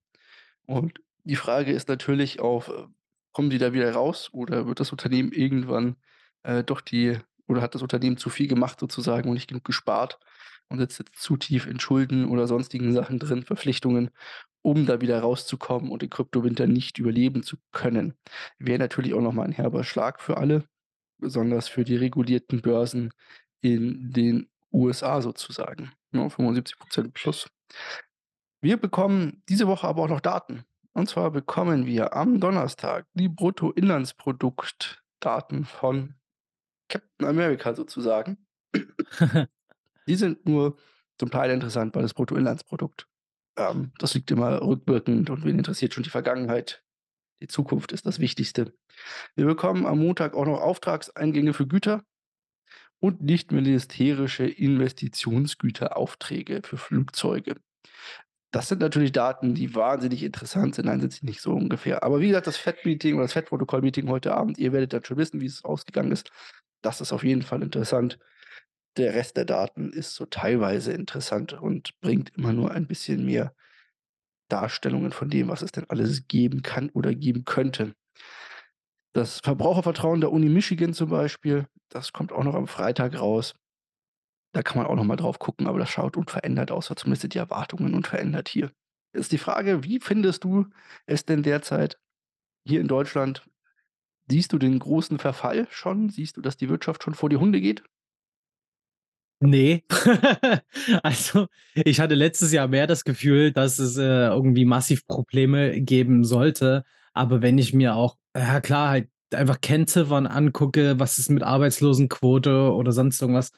Und 0.65 0.99
die 1.23 1.35
Frage 1.35 1.71
ist 1.73 1.89
natürlich 1.89 2.39
auch, 2.39 2.69
äh, 2.69 2.87
kommen 3.33 3.49
die 3.49 3.57
da 3.57 3.73
wieder 3.73 3.91
raus 3.93 4.29
oder 4.33 4.67
wird 4.67 4.79
das 4.79 4.91
Unternehmen 4.91 5.31
irgendwann, 5.31 5.97
äh, 6.43 6.63
doch 6.63 6.81
die 6.81 7.17
oder 7.47 7.61
hat 7.61 7.75
das 7.75 7.81
Unternehmen 7.81 8.17
zu 8.17 8.29
viel 8.29 8.47
gemacht 8.47 8.79
sozusagen 8.79 9.27
und 9.29 9.35
nicht 9.35 9.49
genug 9.49 9.63
gespart 9.65 10.19
und 10.69 10.79
sitzt 10.79 10.99
jetzt 10.99 11.15
zu 11.21 11.37
tief 11.37 11.65
in 11.67 11.79
Schulden 11.79 12.27
oder 12.29 12.47
sonstigen 12.47 12.93
Sachen 12.93 13.19
drin, 13.19 13.43
Verpflichtungen, 13.43 14.11
um 14.61 14.85
da 14.85 15.01
wieder 15.01 15.19
rauszukommen 15.21 15.91
und 15.91 16.01
den 16.03 16.09
Kryptowinter 16.11 16.67
nicht 16.67 16.99
überleben 16.99 17.43
zu 17.43 17.57
können. 17.71 18.13
Wäre 18.59 18.79
natürlich 18.79 19.13
auch 19.15 19.21
noch 19.21 19.33
mal 19.33 19.45
'n 19.47 19.51
herber 19.53 19.83
Schlag 19.83 20.21
für 20.21 20.37
alle, 20.37 20.65
besonders 21.19 21.67
für 21.69 21.83
die 21.85 21.95
regulierten 21.97 22.61
Börsen 22.61 23.11
in 23.61 24.11
den 24.13 24.49
USA 24.73 25.21
sozusagen, 25.21 25.91
ne, 26.11 26.29
75 26.29 26.77
% 26.77 27.13
plus. 27.13 27.49
Wir 28.61 28.77
bekommen 28.77 29.43
diese 29.47 29.67
Woche 29.67 29.87
aber 29.87 30.03
auch 30.03 30.09
noch 30.09 30.21
Daten. 30.21 30.65
Und 30.93 31.07
zwar 31.07 31.29
bekommen 31.31 31.85
wir 31.85 32.13
am 32.13 32.39
Donnerstag 32.39 33.05
die 33.13 33.29
Bruttoinlandsproduktdaten 33.29 35.65
von 35.65 36.15
Captain 36.89 37.27
America 37.27 37.75
sozusagen. 37.75 38.47
Die 40.07 40.15
sind 40.15 40.45
nur 40.45 40.77
zum 41.19 41.29
Teil 41.29 41.51
interessant, 41.51 41.93
weil 41.95 42.01
das 42.01 42.15
Bruttoinlandsprodukt 42.15 43.07
ähm, 43.59 43.91
das 43.99 44.13
liegt 44.13 44.31
immer 44.31 44.61
rückwirkend 44.61 45.29
und 45.29 45.43
wen 45.43 45.57
interessiert 45.57 45.93
schon 45.93 46.03
die 46.03 46.09
Vergangenheit? 46.09 46.83
Die 47.41 47.47
Zukunft 47.47 47.91
ist 47.91 48.05
das 48.05 48.19
Wichtigste. 48.19 48.73
Wir 49.35 49.45
bekommen 49.45 49.85
am 49.85 49.99
Montag 49.99 50.33
auch 50.33 50.45
noch 50.45 50.61
Auftragseingänge 50.61 51.53
für 51.53 51.67
Güter 51.67 52.03
und 52.99 53.21
nicht 53.21 53.51
militärische 53.51 54.45
Investitionsgüteraufträge 54.45 56.61
für 56.63 56.77
Flugzeuge. 56.77 57.55
Das 58.51 58.67
sind 58.67 58.81
natürlich 58.81 59.11
Daten, 59.11 59.53
die 59.53 59.75
wahnsinnig 59.75 60.23
interessant 60.23 60.73
sind. 60.75 60.85
Nein, 60.85 61.01
sind 61.01 61.13
sie 61.13 61.25
nicht 61.25 61.41
so 61.41 61.53
ungefähr. 61.53 62.03
Aber 62.03 62.19
wie 62.19 62.29
gesagt, 62.29 62.47
das 62.47 62.57
FED-Meeting 62.57 63.13
oder 63.15 63.25
das 63.25 63.33
FED-Protokoll-Meeting 63.33 64.09
heute 64.09 64.33
Abend, 64.33 64.57
ihr 64.57 64.73
werdet 64.73 64.93
dann 64.93 65.03
schon 65.03 65.17
wissen, 65.17 65.39
wie 65.39 65.45
es 65.45 65.63
ausgegangen 65.63 66.11
ist. 66.11 66.31
Das 66.81 66.99
ist 66.99 67.13
auf 67.13 67.23
jeden 67.23 67.43
Fall 67.43 67.61
interessant. 67.61 68.17
Der 68.97 69.13
Rest 69.13 69.37
der 69.37 69.45
Daten 69.45 69.93
ist 69.93 70.15
so 70.15 70.25
teilweise 70.25 70.93
interessant 70.93 71.53
und 71.53 71.99
bringt 72.01 72.35
immer 72.35 72.51
nur 72.51 72.71
ein 72.71 72.87
bisschen 72.87 73.23
mehr 73.23 73.53
Darstellungen 74.49 75.11
von 75.11 75.29
dem, 75.29 75.47
was 75.47 75.61
es 75.61 75.71
denn 75.71 75.85
alles 75.89 76.27
geben 76.27 76.63
kann 76.63 76.89
oder 76.89 77.13
geben 77.13 77.45
könnte. 77.45 77.93
Das 79.13 79.39
Verbrauchervertrauen 79.41 80.21
der 80.21 80.31
Uni 80.31 80.49
Michigan 80.49 80.93
zum 80.93 81.11
Beispiel, 81.11 81.67
das 81.89 82.13
kommt 82.13 82.31
auch 82.31 82.43
noch 82.43 82.55
am 82.55 82.67
Freitag 82.67 83.19
raus. 83.19 83.55
Da 84.53 84.63
kann 84.63 84.77
man 84.77 84.87
auch 84.87 84.95
noch 84.95 85.03
mal 85.03 85.15
drauf 85.15 85.39
gucken, 85.39 85.67
aber 85.67 85.79
das 85.79 85.89
schaut 85.89 86.17
unverändert 86.17 86.71
aus, 86.71 86.89
oder 86.89 86.99
zumindest 86.99 87.21
sind 87.21 87.33
die 87.33 87.39
Erwartungen 87.39 87.93
unverändert 87.93 88.49
hier. 88.49 88.71
Ist 89.13 89.31
die 89.31 89.37
Frage, 89.37 89.83
wie 89.83 89.99
findest 89.99 90.43
du 90.43 90.67
es 91.05 91.25
denn 91.25 91.43
derzeit 91.43 91.99
hier 92.65 92.81
in 92.81 92.87
Deutschland? 92.87 93.47
Siehst 94.29 94.53
du 94.53 94.59
den 94.59 94.77
großen 94.79 95.19
Verfall 95.19 95.67
schon? 95.71 96.09
Siehst 96.09 96.37
du, 96.37 96.41
dass 96.41 96.57
die 96.57 96.69
Wirtschaft 96.69 97.03
schon 97.03 97.15
vor 97.15 97.29
die 97.29 97.37
Hunde 97.37 97.61
geht? 97.61 97.83
Ne. 99.41 99.83
Also, 101.03 101.47
ich 101.73 101.99
hatte 101.99 102.15
letztes 102.15 102.51
Jahr 102.51 102.67
mehr 102.67 102.87
das 102.87 103.03
Gefühl, 103.03 103.51
dass 103.51 103.79
es, 103.79 103.97
äh, 103.97 104.27
irgendwie 104.27 104.65
massiv 104.65 105.07
Probleme 105.07 105.81
geben 105.81 106.23
sollte. 106.23 106.83
Aber 107.13 107.41
wenn 107.41 107.57
ich 107.57 107.73
mir 107.73 107.95
auch 107.95 108.17
ja 108.35 108.61
klar, 108.61 108.89
halt 108.89 109.09
einfach 109.33 109.61
Kennziffern 109.61 110.27
angucke, 110.27 110.99
was 110.99 111.19
ist 111.19 111.29
mit 111.29 111.43
Arbeitslosenquote 111.43 112.73
oder 112.73 112.91
sonst 112.91 113.21
irgendwas, 113.21 113.51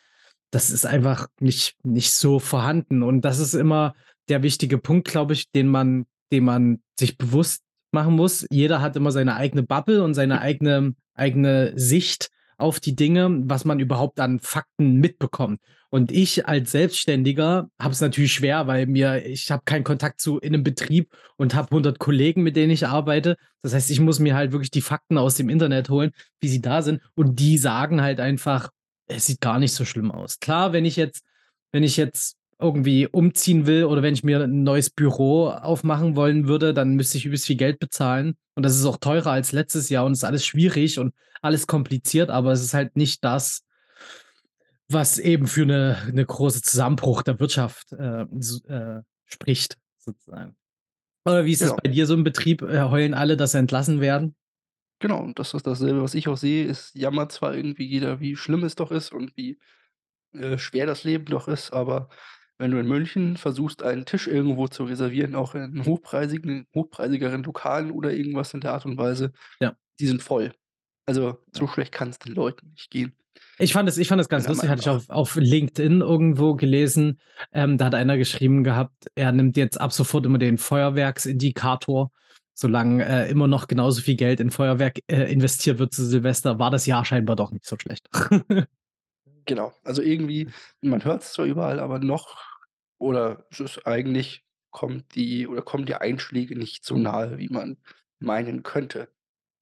das 0.51 0.69
ist 0.69 0.85
einfach 0.85 1.27
nicht 1.39 1.75
nicht 1.83 2.13
so 2.13 2.39
vorhanden. 2.39 3.03
Und 3.03 3.21
das 3.21 3.39
ist 3.39 3.53
immer 3.53 3.93
der 4.29 4.43
wichtige 4.43 4.77
Punkt, 4.77 5.07
glaube 5.07 5.33
ich, 5.33 5.51
den 5.51 5.67
man 5.67 6.05
den 6.31 6.45
man 6.45 6.81
sich 6.97 7.17
bewusst 7.17 7.63
machen 7.91 8.15
muss. 8.15 8.45
Jeder 8.49 8.81
hat 8.81 8.95
immer 8.95 9.11
seine 9.11 9.35
eigene 9.35 9.63
Bubble 9.63 10.03
und 10.03 10.13
seine 10.13 10.41
eigene 10.41 10.95
eigene 11.13 11.73
Sicht 11.75 12.29
auf 12.61 12.79
die 12.79 12.95
Dinge, 12.95 13.29
was 13.45 13.65
man 13.65 13.79
überhaupt 13.79 14.19
an 14.19 14.39
Fakten 14.39 14.95
mitbekommt. 14.97 15.59
Und 15.89 16.11
ich 16.11 16.47
als 16.47 16.71
Selbstständiger 16.71 17.69
habe 17.79 17.93
es 17.93 18.01
natürlich 18.01 18.33
schwer, 18.33 18.67
weil 18.67 18.87
mir 18.87 19.25
ich 19.25 19.51
habe 19.51 19.63
keinen 19.65 19.83
Kontakt 19.83 20.21
zu 20.21 20.39
in 20.39 20.53
'nem 20.53 20.63
Betrieb 20.63 21.11
und 21.37 21.53
habe 21.55 21.71
100 21.75 21.99
Kollegen, 21.99 22.43
mit 22.43 22.55
denen 22.55 22.71
ich 22.71 22.87
arbeite. 22.87 23.35
Das 23.61 23.73
heißt, 23.73 23.91
ich 23.91 23.99
muss 23.99 24.19
mir 24.19 24.35
halt 24.35 24.51
wirklich 24.53 24.71
die 24.71 24.81
Fakten 24.81 25.17
aus 25.17 25.35
dem 25.35 25.49
Internet 25.49 25.89
holen, 25.89 26.11
wie 26.41 26.47
sie 26.49 26.61
da 26.61 26.81
sind. 26.81 27.01
Und 27.15 27.39
die 27.39 27.57
sagen 27.57 28.01
halt 28.01 28.19
einfach: 28.21 28.69
„Es 29.07 29.25
sieht 29.27 29.41
gar 29.41 29.59
nicht 29.59 29.73
so 29.73 29.83
schlimm 29.85 30.11
aus.“ 30.11 30.39
Klar, 30.39 30.73
wenn 30.73 30.85
ich 30.85 30.95
jetzt 30.95 31.23
wenn 31.73 31.83
ich 31.83 31.97
jetzt 31.97 32.35
irgendwie 32.61 33.07
umziehen 33.07 33.67
will 33.67 33.85
oder 33.85 34.03
wenn 34.03 34.13
ich 34.13 34.23
mir 34.23 34.41
'n 34.43 34.63
neues 34.63 34.89
Büro 34.89 35.49
aufmachen 35.49 36.15
wollen 36.15 36.47
würde, 36.47 36.73
dann 36.73 36.95
müsste 36.95 37.17
ich 37.17 37.25
übelst 37.25 37.47
viel 37.47 37.57
Geld 37.57 37.79
bezahlen. 37.79 38.35
Und 38.55 38.63
das 38.63 38.75
ist 38.77 38.85
auch 38.85 38.97
teurer 38.97 39.31
als 39.31 39.51
letztes 39.53 39.89
Jahr 39.89 40.05
und 40.05 40.13
ist 40.13 40.23
alles 40.25 40.45
schwierig 40.45 40.99
und 40.99 41.13
alles 41.41 41.67
kompliziert, 41.67 42.29
aber 42.29 42.51
es 42.53 42.61
ist 42.63 42.73
halt 42.73 42.95
nicht 42.97 43.23
das 43.23 43.59
was 44.89 45.19
eben 45.19 45.47
für 45.47 45.65
'ne 45.65 45.97
'ne 46.11 46.25
große 46.25 46.61
Zusammenbruch 46.61 47.21
der 47.23 47.39
Wirtschaft, 47.39 47.91
äh, 47.93 48.23
äh, 48.23 49.01
spricht 49.25 49.77
sozusagen. 49.97 50.55
Oder 51.25 51.45
wie 51.45 51.53
ist 51.53 51.63
das 51.63 51.73
Genau. 51.73 51.81
bei 51.83 51.89
dir 51.89 52.07
so 52.07 52.13
im 52.15 52.23
Betrieb? 52.25 52.61
Äh, 52.63 52.83
heulen 52.83 53.13
alle, 53.15 53.37
dass 53.37 53.53
sie 53.53 53.59
entlassen 53.59 54.01
werden? 54.01 54.35
Genau, 55.01 55.19
und 55.19 55.39
das 55.39 55.55
ist 55.55 55.65
dasselbe, 55.65 56.03
was 56.03 56.13
ich 56.13 56.27
auch 56.27 56.37
sehe. 56.37 56.67
Es 56.69 56.91
jammert 56.93 57.31
zwar 57.31 57.55
irgendwie 57.55 57.85
jeder, 57.87 58.19
wie 58.19 58.35
schlimm 58.35 58.63
es 58.63 58.75
doch 58.75 58.91
ist 58.91 59.11
und 59.11 59.35
wie, 59.35 59.57
äh, 60.33 60.57
schwer 60.57 60.85
das 60.87 61.03
Leben 61.05 61.25
doch 61.25 61.47
ist, 61.47 61.73
aber 61.73 62.09
wenn 62.61 62.71
du 62.71 62.79
in 62.79 62.87
München 62.87 63.35
versuchst, 63.37 63.83
einen 63.83 64.05
Tisch 64.05 64.27
irgendwo 64.27 64.67
zu 64.67 64.85
reservieren, 64.85 65.35
auch 65.35 65.55
in 65.55 65.83
hochpreisigen 65.85 66.67
hochpreisigeren 66.73 67.43
Lokalen 67.43 67.91
oder 67.91 68.13
irgendwas 68.13 68.53
in 68.53 68.61
der 68.61 68.73
Art 68.73 68.85
und 68.85 68.97
Weise, 68.97 69.31
Ja. 69.59 69.75
die 69.99 70.07
sind 70.07 70.21
voll. 70.23 70.53
Also, 71.05 71.21
Ja. 71.29 71.37
so 71.51 71.67
schlecht 71.67 71.91
kann's 71.91 72.19
den 72.19 72.33
Leuten 72.33 72.69
nicht 72.71 72.89
gehen. 72.91 73.13
Ich 73.57 73.73
fand 73.73 73.87
es 73.89 73.97
ich 73.97 74.07
fand 74.07 74.19
das 74.19 74.29
ganz 74.29 74.43
Meiner 74.45 74.53
lustig, 74.53 74.69
hatte 74.69 74.81
ich 74.81 74.89
auf 74.89 75.09
auf 75.09 75.35
LinkedIn 75.35 76.01
irgendwo 76.01 76.55
gelesen. 76.55 77.19
Ähm, 77.51 77.77
da 77.77 77.85
hat 77.85 77.95
einer 77.95 78.17
geschrieben 78.17 78.63
gehabt, 78.63 79.07
er 79.15 79.31
nimmt 79.31 79.57
jetzt 79.57 79.79
ab 79.79 79.91
sofort 79.93 80.25
immer 80.25 80.37
den 80.37 80.57
Feuerwerksindikator. 80.57 82.11
Solange, 82.53 83.05
äh, 83.05 83.29
immer 83.31 83.47
noch 83.47 83.67
genauso 83.67 84.01
viel 84.01 84.15
Geld 84.15 84.39
in 84.39 84.51
Feuerwerk, 84.51 84.99
äh, 85.07 85.31
investiert 85.31 85.79
wird 85.79 85.93
zu 85.93 86.05
Silvester, 86.05 86.59
war 86.59 86.69
das 86.69 86.85
Jahr 86.85 87.05
scheinbar 87.05 87.35
doch 87.35 87.51
nicht 87.51 87.65
so 87.65 87.75
schlecht. 87.79 88.07
Genau. 89.45 89.73
Also, 89.83 90.03
irgendwie 90.03 90.49
man 90.81 91.03
hört's 91.03 91.33
zwar 91.33 91.45
überall, 91.45 91.79
aber 91.79 91.97
noch 91.99 92.37
oder 93.01 93.45
es 93.51 93.59
ist 93.59 93.87
eigentlich 93.87 94.45
kommt 94.71 95.15
die 95.15 95.47
oder 95.47 95.61
kommen 95.63 95.85
die 95.85 95.95
Einschläge 95.95 96.57
nicht 96.57 96.85
so 96.85 96.97
nahe, 96.97 97.37
wie 97.39 97.49
man 97.49 97.77
meinen 98.19 98.63
könnte. 98.63 99.09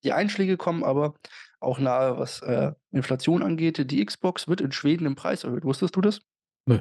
Die 0.04 0.14
Einschläge 0.14 0.58
kommen 0.58 0.84
aber 0.84 1.16
auch 1.62 1.80
nahe, 1.80 2.18
was, 2.20 2.42
äh, 2.42 2.74
Inflation 2.92 3.44
angeht. 3.44 3.92
Die 3.92 4.06
Xbox 4.06 4.48
wird 4.48 4.62
in 4.62 4.72
Schweden 4.72 5.06
im 5.08 5.16
Preis 5.16 5.44
erhöht. 5.46 5.66
Wusstest 5.66 5.96
du 5.96 6.02
das? 6.02 6.22
Nö. 6.68 6.80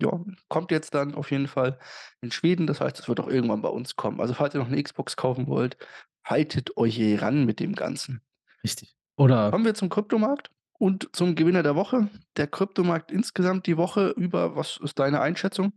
Ja, 0.00 0.22
kommt 0.48 0.70
jetzt 0.72 0.94
dann 0.94 1.14
auf 1.14 1.30
jeden 1.30 1.48
Fall 1.48 1.78
in 2.20 2.30
Schweden. 2.30 2.66
Das 2.66 2.80
heißt, 2.80 2.98
es 2.98 3.08
wird 3.08 3.18
auch 3.20 3.28
irgendwann 3.28 3.62
bei 3.62 3.68
uns 3.70 3.96
kommen. 3.96 4.20
Also, 4.20 4.34
falls 4.34 4.54
ihr 4.54 4.60
noch 4.60 4.68
'ne 4.68 4.82
Xbox 4.82 5.16
kaufen 5.16 5.46
wollt, 5.46 5.78
haltet 6.24 6.76
euch 6.76 6.98
ran 7.22 7.46
mit 7.46 7.60
dem 7.60 7.74
Ganzen. 7.74 8.20
Richtig. 8.64 8.94
Oder 9.18 9.52
Kommen 9.52 9.64
wir 9.64 9.74
zum 9.74 9.88
Kryptomarkt 9.88 10.50
und 10.78 11.08
zum 11.12 11.34
Gewinner 11.34 11.62
der 11.62 11.76
Woche. 11.76 12.08
Der 12.36 12.46
Kryptomarkt 12.46 13.10
insgesamt 13.10 13.66
die 13.66 13.76
Woche 13.76 14.10
über, 14.16 14.56
was 14.56 14.78
ist 14.82 14.98
deine 14.98 15.20
Einschätzung? 15.20 15.72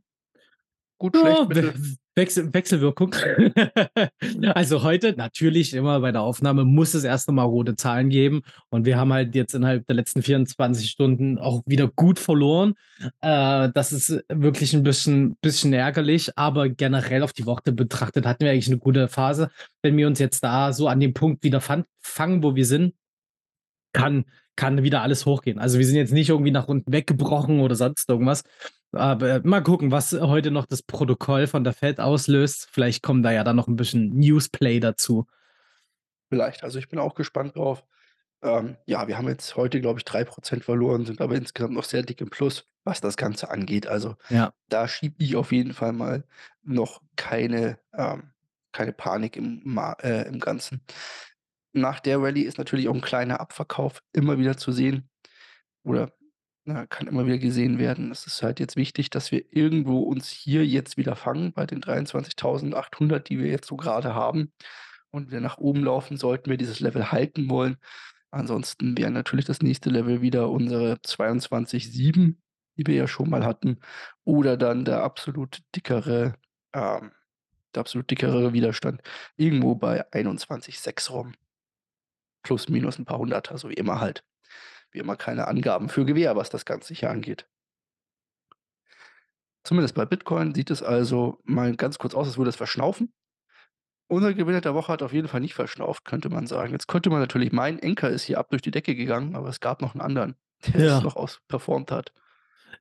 Gut, 1.02 1.16
Ja, 1.16 1.22
schlecht, 1.22 1.50
mittel? 1.50 1.74
Wechsel 2.16 2.54
Wechselwirkung. 2.54 3.16
Also, 4.54 4.84
heute 4.84 5.14
natürlich 5.16 5.74
immer 5.74 6.02
bei 6.02 6.12
der 6.12 6.22
Aufnahme 6.22 6.66
muss 6.66 6.94
es 6.94 7.06
erst 7.06 7.30
noch 7.30 7.36
mal 7.36 7.44
rote 7.44 7.78
Zahlen 7.78 8.10
geben. 8.10 8.42
Und 8.70 8.86
wir 8.86 8.98
haben 8.98 9.14
halt 9.14 9.34
jetzt 9.36 9.54
innerhalb 9.54 9.88
der 9.88 9.96
letzten 9.96 10.22
24 10.22 10.90
Stunden 10.90 11.38
auch 11.38 11.62
wieder 11.66 11.88
gut 11.88 12.20
verloren. 12.20 12.74
Äh, 13.22 13.70
das 13.74 13.94
ist 13.94 14.22
wirklich 14.28 14.74
'n 14.74 14.84
bisschen 14.84 15.38
bisschen 15.42 15.72
ärgerlich, 15.72 16.38
aber 16.38 16.68
generell 16.68 17.24
auf 17.24 17.32
die 17.32 17.46
Woche 17.46 17.72
betrachtet 17.72 18.26
hatten 18.26 18.44
wir 18.44 18.52
eigentlich 18.52 18.68
'ne 18.70 18.78
gute 18.78 19.08
Phase. 19.08 19.50
Wenn 19.82 19.96
wir 19.96 20.08
uns 20.08 20.20
jetzt 20.20 20.44
da 20.44 20.74
so 20.74 20.90
an 20.90 21.00
dem 21.00 21.14
Punkt 21.14 21.44
wieder 21.46 21.62
fan 21.62 21.86
fangen, 22.02 22.44
wo 22.44 22.56
wir 22.56 22.66
sind 22.66 22.94
kann 23.96 24.26
kann 24.60 24.84
wieder 24.84 25.02
alles 25.02 25.26
hochgehen. 25.26 25.60
Also, 25.60 25.80
wir 25.80 25.86
sind 25.86 25.96
jetzt 25.96 26.12
nicht 26.14 26.30
irgendwie 26.30 26.52
nach 26.52 26.68
unten 26.68 26.92
weggebrochen 26.92 27.62
oder 27.62 27.76
sonst 27.76 28.10
irgendwas. 28.10 28.44
Aber 28.92 29.42
mal 29.44 29.62
gucken, 29.64 29.92
was 29.92 30.12
heute 30.14 30.52
noch 30.52 30.66
das 30.66 30.82
Protokoll 30.84 31.48
von 31.48 31.64
der 31.64 31.74
FED 31.74 32.00
auslöst. 32.02 32.68
Vielleicht 32.72 33.04
kommen 33.04 33.24
da 33.24 33.32
ja 33.32 33.44
dann 33.44 33.56
noch 33.56 33.68
'n 33.70 33.76
bisschen 33.78 34.10
Newsplay 34.20 34.80
dazu. 34.80 35.26
Vielleicht. 36.32 36.64
Also, 36.64 36.80
ich 36.80 36.90
bin 36.90 37.00
auch 37.00 37.16
gespannt 37.16 37.56
drauf. 37.56 37.84
Ähm, 38.44 38.78
ja, 38.86 39.08
wir 39.08 39.18
haben 39.18 39.28
jetzt 39.28 39.56
heute, 39.58 39.82
glaube 39.82 40.00
ich, 40.00 40.06
3 40.06 40.24
% 40.26 40.64
verloren, 40.64 41.06
sind 41.06 41.22
aber 41.22 41.36
insgesamt 41.36 41.74
noch 41.74 41.84
sehr 41.86 42.04
dick 42.04 42.22
im 42.22 42.30
Plus, 42.30 42.66
was 42.86 43.02
das 43.02 43.18
Ganze 43.18 43.50
angeht. 43.52 43.88
Also, 43.88 44.16
Ja. 44.30 44.54
da 44.70 44.88
schiebe 44.88 45.16
ich 45.24 45.36
auf 45.36 45.52
jeden 45.52 45.74
Fall 45.74 45.94
mal 45.94 46.24
noch 46.64 47.02
keine 47.18 47.80
ähm, 47.98 48.32
keine 48.74 48.94
Panik 48.94 49.36
im 49.38 49.62
Ma 49.66 49.94
äh, 50.04 50.28
im 50.28 50.40
Ganzen. 50.40 50.82
Nach 51.74 52.00
der 52.00 52.20
Rallye 52.22 52.44
ist 52.44 52.58
natürlich 52.58 52.88
auch 52.90 52.96
'n 52.96 53.02
kleiner 53.02 53.40
Abverkauf 53.40 54.02
immer 54.14 54.40
wieder 54.40 54.58
zu 54.58 54.72
sehen 54.72 55.10
oder, 55.84 56.14
ne, 56.66 56.88
kann 56.90 57.08
immer 57.08 57.26
wieder 57.28 57.38
gesehen 57.40 57.80
werden. 57.80 58.12
Es 58.12 58.28
ist 58.28 58.44
halt 58.44 58.60
jetzt 58.60 58.76
wichtig, 58.78 59.10
dass 59.12 59.32
wir 59.32 59.44
irgendwo 59.54 60.00
uns 60.02 60.30
hier 60.30 60.66
jetzt 60.66 60.98
wieder 60.98 61.16
fangen 61.16 61.54
bei 61.54 61.66
den 61.68 61.82
23.800, 61.82 63.30
die 63.30 63.40
wir 63.40 63.48
jetzt 63.50 63.68
so 63.68 63.78
grade 63.78 64.16
haben 64.16 64.54
und 65.12 65.32
wir 65.32 65.42
nach 65.42 65.58
oben 65.60 65.84
laufen, 65.84 66.18
sollten 66.18 66.50
wir 66.50 66.58
dieses 66.58 66.80
Level 66.80 67.12
halten 67.12 67.50
wollen. 67.50 67.78
Ansonsten 68.32 68.98
wäre 68.98 69.12
natürlich 69.12 69.46
das 69.46 69.62
nächste 69.62 69.90
Level 69.90 70.22
wieder 70.22 70.50
unsere 70.52 71.00
22.7, 71.04 72.42
die 72.78 72.88
wir 72.88 72.96
ja 72.96 73.08
schon 73.08 73.30
mal 73.30 73.46
hatten 73.46 73.80
oder 74.26 74.58
dann 74.58 74.86
der 74.86 75.04
absolut 75.04 75.62
dickere 75.76 76.36
ähm, 76.74 77.12
der 77.76 77.82
absolut 77.82 78.10
dickere 78.12 78.54
Widerstand 78.54 79.02
irgendwo 79.38 79.76
bei 79.76 80.04
21.6 80.14 81.12
rum. 81.12 81.34
Plus 82.50 82.68
minus 82.68 82.98
'n 82.98 83.06
paar 83.06 83.20
Hunderter, 83.20 83.60
so 83.60 83.70
wie 83.70 83.76
immer 83.76 84.00
halt. 84.02 84.24
Wie 84.92 85.00
immer 85.00 85.16
keine 85.18 85.48
Angaben 85.48 85.90
für 85.90 86.06
Gewehr, 86.06 86.36
was 86.36 86.50
das 86.50 86.66
Ganze 86.66 86.96
hier 86.96 87.12
angeht. 87.12 87.48
Zumindest 89.66 89.96
bei 89.96 90.06
Bitcoin 90.06 90.54
sieht 90.56 90.72
es 90.72 90.82
also 90.82 91.40
mal 91.44 91.76
ganz 91.76 91.98
kurz 92.00 92.14
aus, 92.16 92.28
als 92.28 92.38
würde 92.38 92.50
es 92.50 92.56
verschnaufen. 92.56 93.12
Unser 94.12 94.34
Gewinner 94.34 94.62
der 94.62 94.74
Woche 94.74 94.92
hat 94.94 95.04
auf 95.04 95.14
jeden 95.14 95.28
Fall 95.28 95.42
nicht 95.42 95.54
verschnauft, 95.54 96.06
könnte 96.06 96.30
man 96.30 96.48
sagen. 96.48 96.72
Jetzt 96.74 96.88
könnte 96.88 97.12
man 97.12 97.20
natürlich 97.22 97.52
meinen, 97.52 97.80
Enker 97.80 98.10
ist 98.10 98.24
hier 98.24 98.40
ab 98.40 98.50
durch 98.50 98.64
die 98.64 98.72
Decke 98.72 98.96
gegangen, 98.96 99.36
aber 99.36 99.50
es 99.50 99.60
gab 99.60 99.82
noch 99.84 99.96
'n 99.96 100.02
anderen, 100.02 100.36
der 100.74 100.82
es 100.86 100.86
Ja. 100.86 101.02
noch 101.02 101.16
aus 101.16 101.42
performt 101.48 101.92
hat. 101.92 102.12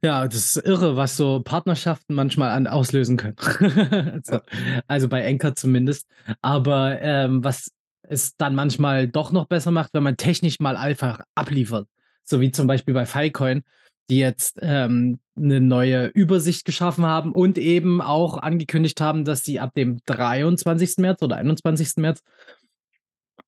Ja, 0.05 0.29
das 0.29 0.55
ist 0.57 0.65
irre, 0.65 0.97
was 0.97 1.17
so 1.17 1.41
Partnerschaften 1.43 2.15
manchmal 2.15 2.51
an 2.51 2.67
auslösen 2.69 3.17
können. 3.17 3.37
Also 4.23 4.39
Ja. 4.39 4.43
also 4.87 5.09
bei 5.09 5.23
Enker 5.23 5.55
zumindest. 5.57 6.09
Aber, 6.41 7.01
ähm, 7.03 7.43
was 7.43 7.71
es 8.09 8.37
dann 8.37 8.55
manchmal 8.55 9.09
doch 9.09 9.33
noch 9.33 9.47
besser 9.47 9.71
macht, 9.71 9.91
wenn 9.95 10.03
man 10.03 10.17
technisch 10.17 10.61
mal 10.61 10.77
einfach 10.77 11.21
abliefert. 11.35 11.89
So 12.25 12.41
wie 12.41 12.51
zum 12.51 12.67
Beispiel 12.67 12.95
bei 12.95 13.07
Filecoin, 13.07 13.63
die 14.11 14.19
jetzt, 14.19 14.59
ähm, 14.63 15.21
'ne 15.37 15.61
neue 15.61 16.07
Übersicht 16.07 16.65
geschaffen 16.65 17.05
haben 17.07 17.33
und 17.33 17.59
eben 17.59 18.01
auch 18.01 18.39
angekündigt 18.39 19.01
haben, 19.01 19.25
dass 19.25 19.45
sie 19.45 19.61
ab 19.61 19.75
dem 19.75 20.01
23. 20.07 21.03
März 21.03 21.23
oder 21.23 21.37
21. 21.37 22.01
März 22.03 22.23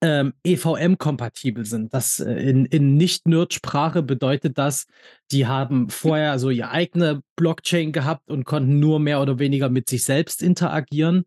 ähm, 0.02 0.32
EVM-kompatibel 0.44 1.64
sind. 1.66 1.92
Das, 1.92 2.20
äh, 2.20 2.32
in 2.32 2.64
in 2.66 2.96
Nicht-Nerd-Sprache 2.96 4.02
bedeutet 4.02 4.56
das, 4.56 4.86
die 5.30 5.46
haben 5.46 5.90
vorher 5.90 6.38
so 6.38 6.50
ihre 6.50 6.70
eigene 6.70 7.22
Blockchain 7.36 7.92
gehabt 7.92 8.30
und 8.30 8.44
konnten 8.44 8.78
nur 8.80 8.98
mehr 8.98 9.20
oder 9.20 9.38
weniger 9.38 9.68
mit 9.68 9.88
sich 9.90 10.04
selbst 10.04 10.42
interagieren. 10.42 11.24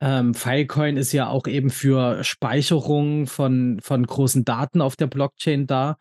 Ähm, 0.00 0.34
Filecoin 0.34 0.96
ist 0.96 1.12
ja 1.12 1.28
auch 1.28 1.46
eben 1.46 1.70
für 1.70 2.22
Speicherung 2.24 3.26
von 3.26 3.80
von 3.82 4.06
großen 4.06 4.44
Daten 4.44 4.80
auf 4.80 4.96
der 4.96 5.06
Blockchain 5.06 5.66
da. 5.66 5.96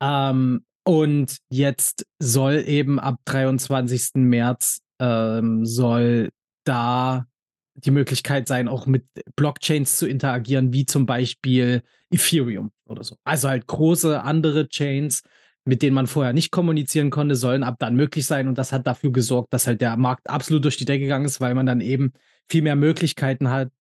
Ähm, 0.00 0.64
und 0.84 1.36
jetzt 1.48 2.06
soll 2.18 2.64
eben 2.66 2.98
ab 2.98 3.20
23. 3.26 4.14
März, 4.14 4.80
ähm, 4.98 5.64
soll 5.64 6.30
da 6.64 7.26
die 7.74 7.90
Möglichkeit 7.90 8.48
sein, 8.48 8.68
auch 8.68 8.86
mit 8.86 9.06
Blockchains 9.36 9.96
zu 9.96 10.06
interagieren, 10.06 10.72
wie 10.72 10.86
zum 10.86 11.06
Beispiel 11.06 11.82
Ethereum 12.10 12.70
oder 12.86 13.04
so. 13.04 13.16
Also 13.24 13.48
halt 13.48 13.66
große 13.66 14.22
andere 14.22 14.68
Chains, 14.68 15.22
mit 15.64 15.82
denen 15.82 15.94
man 15.94 16.06
vorher 16.06 16.32
nicht 16.32 16.50
kommunizieren 16.50 17.10
konnte, 17.10 17.36
sollen 17.36 17.62
ab 17.62 17.76
dann 17.78 17.94
möglich 17.94 18.26
sein 18.26 18.48
und 18.48 18.58
das 18.58 18.72
hat 18.72 18.86
dafür 18.86 19.12
gesorgt, 19.12 19.52
dass 19.54 19.66
halt 19.66 19.80
der 19.80 19.96
Markt 19.96 20.28
absolut 20.28 20.64
durch 20.64 20.76
die 20.76 20.84
Decke 20.84 21.04
gegangen 21.04 21.24
ist, 21.24 21.40
weil 21.40 21.54
man 21.54 21.66
dann 21.66 21.80
eben 21.80 22.12
viel 22.52 22.62
mehr 22.62 22.76
Möglichkeiten 22.76 23.50
hat, 23.50 23.72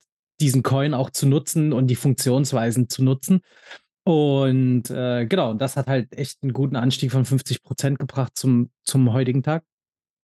diesen 0.41 0.63
Coin 0.63 0.95
auch 0.95 1.11
zu 1.11 1.27
nutzen 1.27 1.73
und 1.73 1.87
die 1.89 1.97
Funktionsweisen 1.97 2.89
zu 2.89 3.03
nutzen. 3.03 3.41
Und, 4.05 4.89
äh, 4.91 5.25
genau, 5.27 5.53
das 5.55 5.77
hat 5.77 5.87
halt 5.87 6.13
echt 6.17 6.43
'n 6.43 6.53
guten 6.53 6.75
Anstieg 6.77 7.11
von 7.13 7.25
50 7.25 7.63
% 7.63 7.99
gebracht 7.99 8.33
zum 8.37 8.71
zum 8.85 9.13
heutigen 9.13 9.43
Tag. 9.43 9.63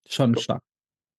Schon 0.08 0.36
Jo. 0.36 0.44
stark. 0.44 0.64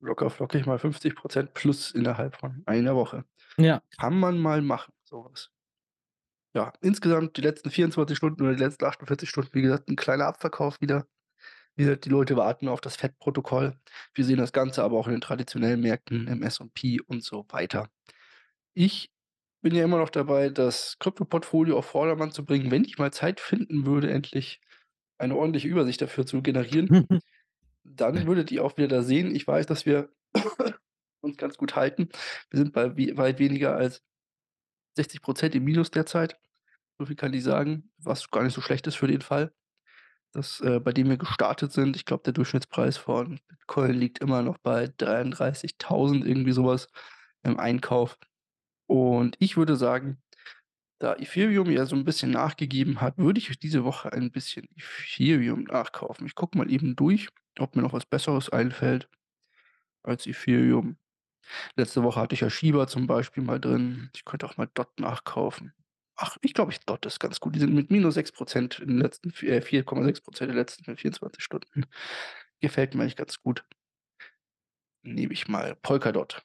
Locker 0.01 0.31
flockig 0.31 0.67
mal 0.67 0.79
50 0.81 1.15
% 1.17 1.55
plus 1.55 1.93
innerhalb 1.93 2.37
von 2.37 2.63
einer 2.67 2.97
Woche. 2.97 3.25
Ja. 3.59 3.83
Kann 3.99 4.19
man 4.21 4.39
mal 4.41 4.63
machen, 4.63 4.93
so 5.05 5.29
was. 5.31 5.49
Ja, 6.55 6.73
insgesamt 6.81 7.37
die 7.37 7.43
letzten 7.43 7.71
24 7.71 8.17
Stunden 8.17 8.43
oder 8.43 8.55
die 8.55 8.63
letzten 8.63 8.85
48 8.87 9.29
Stunden, 9.29 9.51
wie 9.53 9.61
gesagt, 9.63 9.89
'n 9.91 9.97
kleiner 9.97 10.27
Abverkauf 10.27 10.81
wieder. 10.81 11.07
Die 11.79 12.09
Leute 12.09 12.37
warten 12.37 12.67
auf 12.67 12.81
das 12.81 12.97
FED-Protokoll. 12.97 13.79
Wir 14.13 14.25
sehen 14.25 14.39
das 14.39 14.53
Ganze 14.53 14.83
aber 14.83 14.99
auch 14.99 15.07
in 15.07 15.13
den 15.13 15.21
traditionellen 15.21 15.81
Märkten, 15.81 16.27
im 16.27 16.43
S&P 16.43 17.01
und 17.01 17.23
so 17.23 17.47
weiter. 17.51 17.89
Ich 18.75 19.13
bin 19.63 19.77
ja 19.77 19.85
immer 19.85 19.99
noch 19.99 20.11
dabei, 20.11 20.49
das 20.49 20.99
Kryptoportfolio 20.99 21.79
auf 21.79 21.87
Vordermann 21.87 22.33
zu 22.33 22.45
bringen, 22.45 22.73
wenn 22.73 22.85
ich 22.85 22.99
mal 22.99 23.13
Zeit 23.13 23.39
finden 23.39 23.87
würde, 23.87 24.11
endlich 24.11 24.61
eine 25.19 25.37
ordentliche 25.37 25.69
Übersicht 25.69 26.03
dafür 26.03 26.27
zu 26.27 26.43
generieren. 26.43 27.07
Dann 27.85 28.27
würdet 28.27 28.51
ihr 28.51 28.65
auch 28.65 28.77
wieder 28.77 28.89
da 28.89 29.03
sehen 29.03 29.35
ich 29.35 29.47
weiß, 29.47 29.67
dass 29.67 29.87
wir 29.87 30.11
uns 31.21 31.37
ganz 31.37 31.57
gut 31.57 31.77
halten. 31.77 32.09
Wir 32.51 32.59
sind 32.59 32.73
bei 32.73 32.97
we 32.97 33.17
weit 33.17 33.39
weniger 33.39 33.77
als 33.77 34.03
60 34.97 35.23
% 35.23 35.55
im 35.55 35.65
Minus 35.65 35.93
derzeit. 35.93 36.41
So 36.99 37.07
viel 37.07 37.17
kann 37.17 37.33
ich 37.33 37.45
sagen, 37.45 37.93
was 37.99 38.31
gar 38.31 38.43
nicht 38.43 38.55
so 38.55 38.61
schlecht 38.61 38.89
ist 38.89 38.97
für 38.97 39.07
den 39.07 39.21
Fall, 39.21 39.53
dass 40.33 40.61
äh, 40.61 40.81
bei 40.81 40.93
dem 40.93 41.09
wir 41.09 41.17
gestartet 41.19 41.73
sind. 41.73 41.97
Ich 41.97 42.05
glaube, 42.07 42.23
der 42.25 42.33
Durchschnittspreis 42.35 42.97
von 42.99 43.41
Bitcoin 43.49 43.95
liegt 43.95 44.19
immer 44.21 44.43
noch 44.43 44.59
bei 44.59 44.89
33.000, 44.99 46.27
irgendwie 46.27 46.53
so 46.53 46.65
was 46.67 46.89
im 47.45 47.59
Einkauf. 47.59 48.19
Und 48.89 49.37
ich 49.41 49.57
würde 49.57 49.77
sagen, 49.77 50.19
da 51.01 51.15
Ethereum 51.17 51.71
ja 51.71 51.87
so 51.87 51.97
'n 51.97 52.05
bisschen 52.05 52.31
nachgegeben 52.33 53.01
hat, 53.01 53.19
würde 53.19 53.39
ich 53.41 53.59
diese 53.61 53.85
Woche 53.85 54.13
ein 54.13 54.33
bisschen 54.33 54.67
Ethereum 54.77 55.65
nachkaufen. 55.65 56.27
Ich 56.27 56.35
gucke 56.37 56.59
mal 56.59 56.71
eben 56.73 56.97
durch, 56.97 57.29
ob 57.59 57.77
mir 57.77 57.83
noch 57.83 57.93
was 57.95 58.07
Besseres 58.07 58.51
einfällt 58.51 59.09
als 60.03 60.27
Ethereum. 60.27 60.97
Letzte 61.77 62.03
Woche 62.05 62.21
hatte 62.21 62.35
ich 62.35 62.43
ja 62.43 62.51
Shiba 62.51 62.87
zum 62.89 63.07
Beispiel 63.07 63.43
mal 63.45 63.61
drin. 63.61 64.11
Ich 64.15 64.25
könnte 64.25 64.47
auch 64.47 64.57
mal 64.59 64.69
DOT 64.75 65.01
nachkaufen. 65.01 65.75
Ach, 66.21 66.37
ich 66.43 66.53
glaube, 66.53 66.73
ich 66.73 66.81
DOT 66.81 67.07
ist 67.07 67.21
ganz 67.21 67.39
gut. 67.39 67.55
Die 67.55 67.61
sind 67.61 67.73
mit 67.73 67.93
minus 67.93 68.15
6 68.15 68.33
% 68.33 68.81
in 68.81 68.89
den 68.89 68.99
letzten 68.99 69.31
äh, 69.47 69.61
4,6 69.61 70.23
% 70.25 70.41
in 70.41 70.49
den 70.49 70.57
letzten 70.57 70.97
24 70.97 71.43
Stunden. 71.43 71.87
Gefällt 72.61 72.95
mir 72.95 73.03
eigentlich 73.03 73.15
ganz 73.15 73.41
gut. 73.41 73.65
Nehme 75.03 75.33
ich 75.33 75.47
mal 75.47 75.77
Polkadot. 75.77 76.43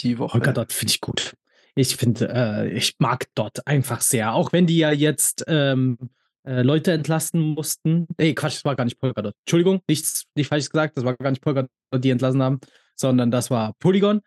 Die 0.00 0.18
Woche 0.18 0.38
Polkadot 0.38 0.72
finde 0.72 0.92
ich 0.92 1.00
gut. 1.00 1.36
Ich 1.74 1.96
finde, 1.96 2.28
äh 2.32 2.70
ich 2.70 2.94
mag 3.00 3.26
DOT 3.34 3.66
einfach 3.66 4.00
sehr, 4.00 4.34
auch 4.34 4.52
wenn 4.52 4.68
die 4.68 4.78
ja 4.78 4.92
jetzt, 4.92 5.44
ähm, 5.48 5.98
äh, 6.44 6.62
Leute 6.62 6.92
entlassen 6.92 7.40
mussten. 7.40 8.06
Ne, 8.18 8.34
Quatsch, 8.34 8.58
das 8.58 8.64
war 8.64 8.76
gar 8.76 8.84
nicht 8.84 9.00
Polkadot. 9.00 9.34
Entschuldigung, 9.40 9.82
nichts 9.88 10.26
nicht 10.36 10.46
falsch 10.46 10.70
gesagt, 10.70 10.96
das 10.96 11.04
war 11.04 11.16
gar 11.16 11.30
nicht 11.30 11.42
Polkadot, 11.42 11.70
die 11.92 12.10
entlassen 12.10 12.40
haben, 12.40 12.60
sondern 12.94 13.32
das 13.32 13.50
war 13.50 13.74
Polygon. 13.80 14.22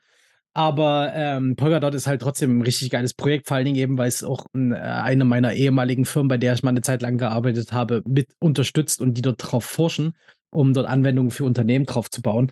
Aber, 0.55 1.12
ähm, 1.13 1.55
Polkadot 1.55 1.93
ist 1.93 2.07
halt 2.07 2.21
trotzdem 2.21 2.57
'n 2.59 2.62
richtig 2.63 2.89
geiles 2.89 3.13
Projekt, 3.13 3.47
vor 3.47 3.57
allen 3.57 3.65
Dingen 3.65 3.77
eben, 3.77 3.97
weil's 3.97 4.23
auch 4.23 4.45
'n 4.55 4.71
äh, 4.71 4.77
eine 4.77 5.23
meiner 5.23 5.53
ehemaligen 5.53 6.05
Firmen, 6.05 6.27
bei 6.27 6.38
der 6.38 6.53
ich 6.53 6.63
mal 6.63 6.71
'ne 6.71 6.81
Zeit 6.81 7.01
lang 7.03 7.17
gearbeitet 7.17 7.71
habe, 7.71 8.01
mit 8.07 8.29
unterstützt 8.39 8.99
und 8.99 9.13
die 9.13 9.21
dort 9.21 9.38
drauf 9.51 9.63
forschen, 9.63 10.13
um 10.49 10.73
dort 10.73 10.88
Anwendungen 10.88 11.29
für 11.31 11.45
Unternehmen 11.45 11.85
drauf 11.85 12.09
zu 12.09 12.21
bauen. 12.23 12.51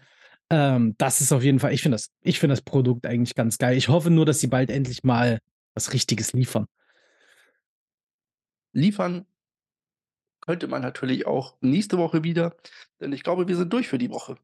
Ähm, 0.52 0.94
das 1.00 1.22
ist 1.22 1.32
auf 1.34 1.44
jeden 1.44 1.60
Fall 1.60 1.74
ich 1.74 1.82
finde 1.82 1.96
das 1.96 2.10
ich 2.22 2.40
finde 2.40 2.54
das 2.54 2.62
Produkt 2.62 3.06
eigentlich 3.08 3.34
ganz 3.36 3.58
geil. 3.58 3.76
Ich 3.76 3.90
hoffe 3.90 4.12
nur, 4.12 4.26
dass 4.26 4.40
sie 4.40 4.48
bald 4.48 4.70
endlich 4.70 5.04
mal 5.04 5.40
was 5.74 5.92
Richtiges 5.94 6.34
liefern. 6.34 6.68
Liefern 8.76 9.26
könnte 10.44 10.68
man 10.68 10.82
natürlich 10.82 11.26
auch 11.28 11.56
nächste 11.62 11.98
Woche 11.98 12.24
wieder, 12.24 12.56
denn 13.02 13.12
ich 13.12 13.24
glaube, 13.24 13.48
wir 13.48 13.56
sind 13.58 13.74
durch 13.74 13.88
für 13.88 13.98
die 13.98 14.10
Woche. 14.10 14.38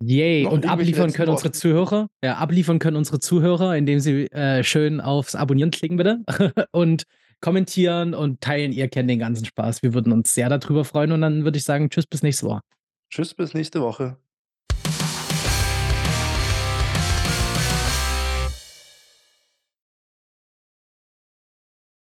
Yay, 0.00 0.44
Noch 0.44 0.52
und 0.52 0.68
abliefern 0.68 1.12
können 1.12 1.30
unsere? 1.32 1.50
Zuhörer 1.50 2.08
ja, 2.22 2.36
abliefern 2.36 2.78
können 2.78 2.96
unsere 2.96 3.18
Zuhörer, 3.18 3.76
indem 3.76 3.98
sie, 3.98 4.30
äh, 4.30 4.62
schön 4.62 5.00
aufs 5.00 5.34
Abonnieren 5.34 5.70
klicken 5.70 5.96
bitte 5.96 6.22
und 6.72 7.04
kommentieren 7.40 8.14
und 8.14 8.40
teilen. 8.40 8.72
Ihr 8.72 8.88
kennt 8.88 9.10
den 9.10 9.18
ganzen 9.18 9.44
Spaß. 9.44 9.82
Wir 9.82 9.94
würden 9.94 10.12
uns 10.12 10.34
sehr 10.34 10.48
da 10.48 10.58
drüber 10.58 10.84
freuen 10.84 11.12
und 11.12 11.20
dann 11.20 11.44
würde 11.44 11.58
ich 11.58 11.64
sagen, 11.64 11.90
tschüss, 11.90 12.06
bis 12.06 12.22
nächste 12.22 12.46
Woche. 12.46 12.60
Tschüss, 13.10 13.34
bis 13.34 13.54
nächste 13.54 13.80
Woche. 13.80 14.18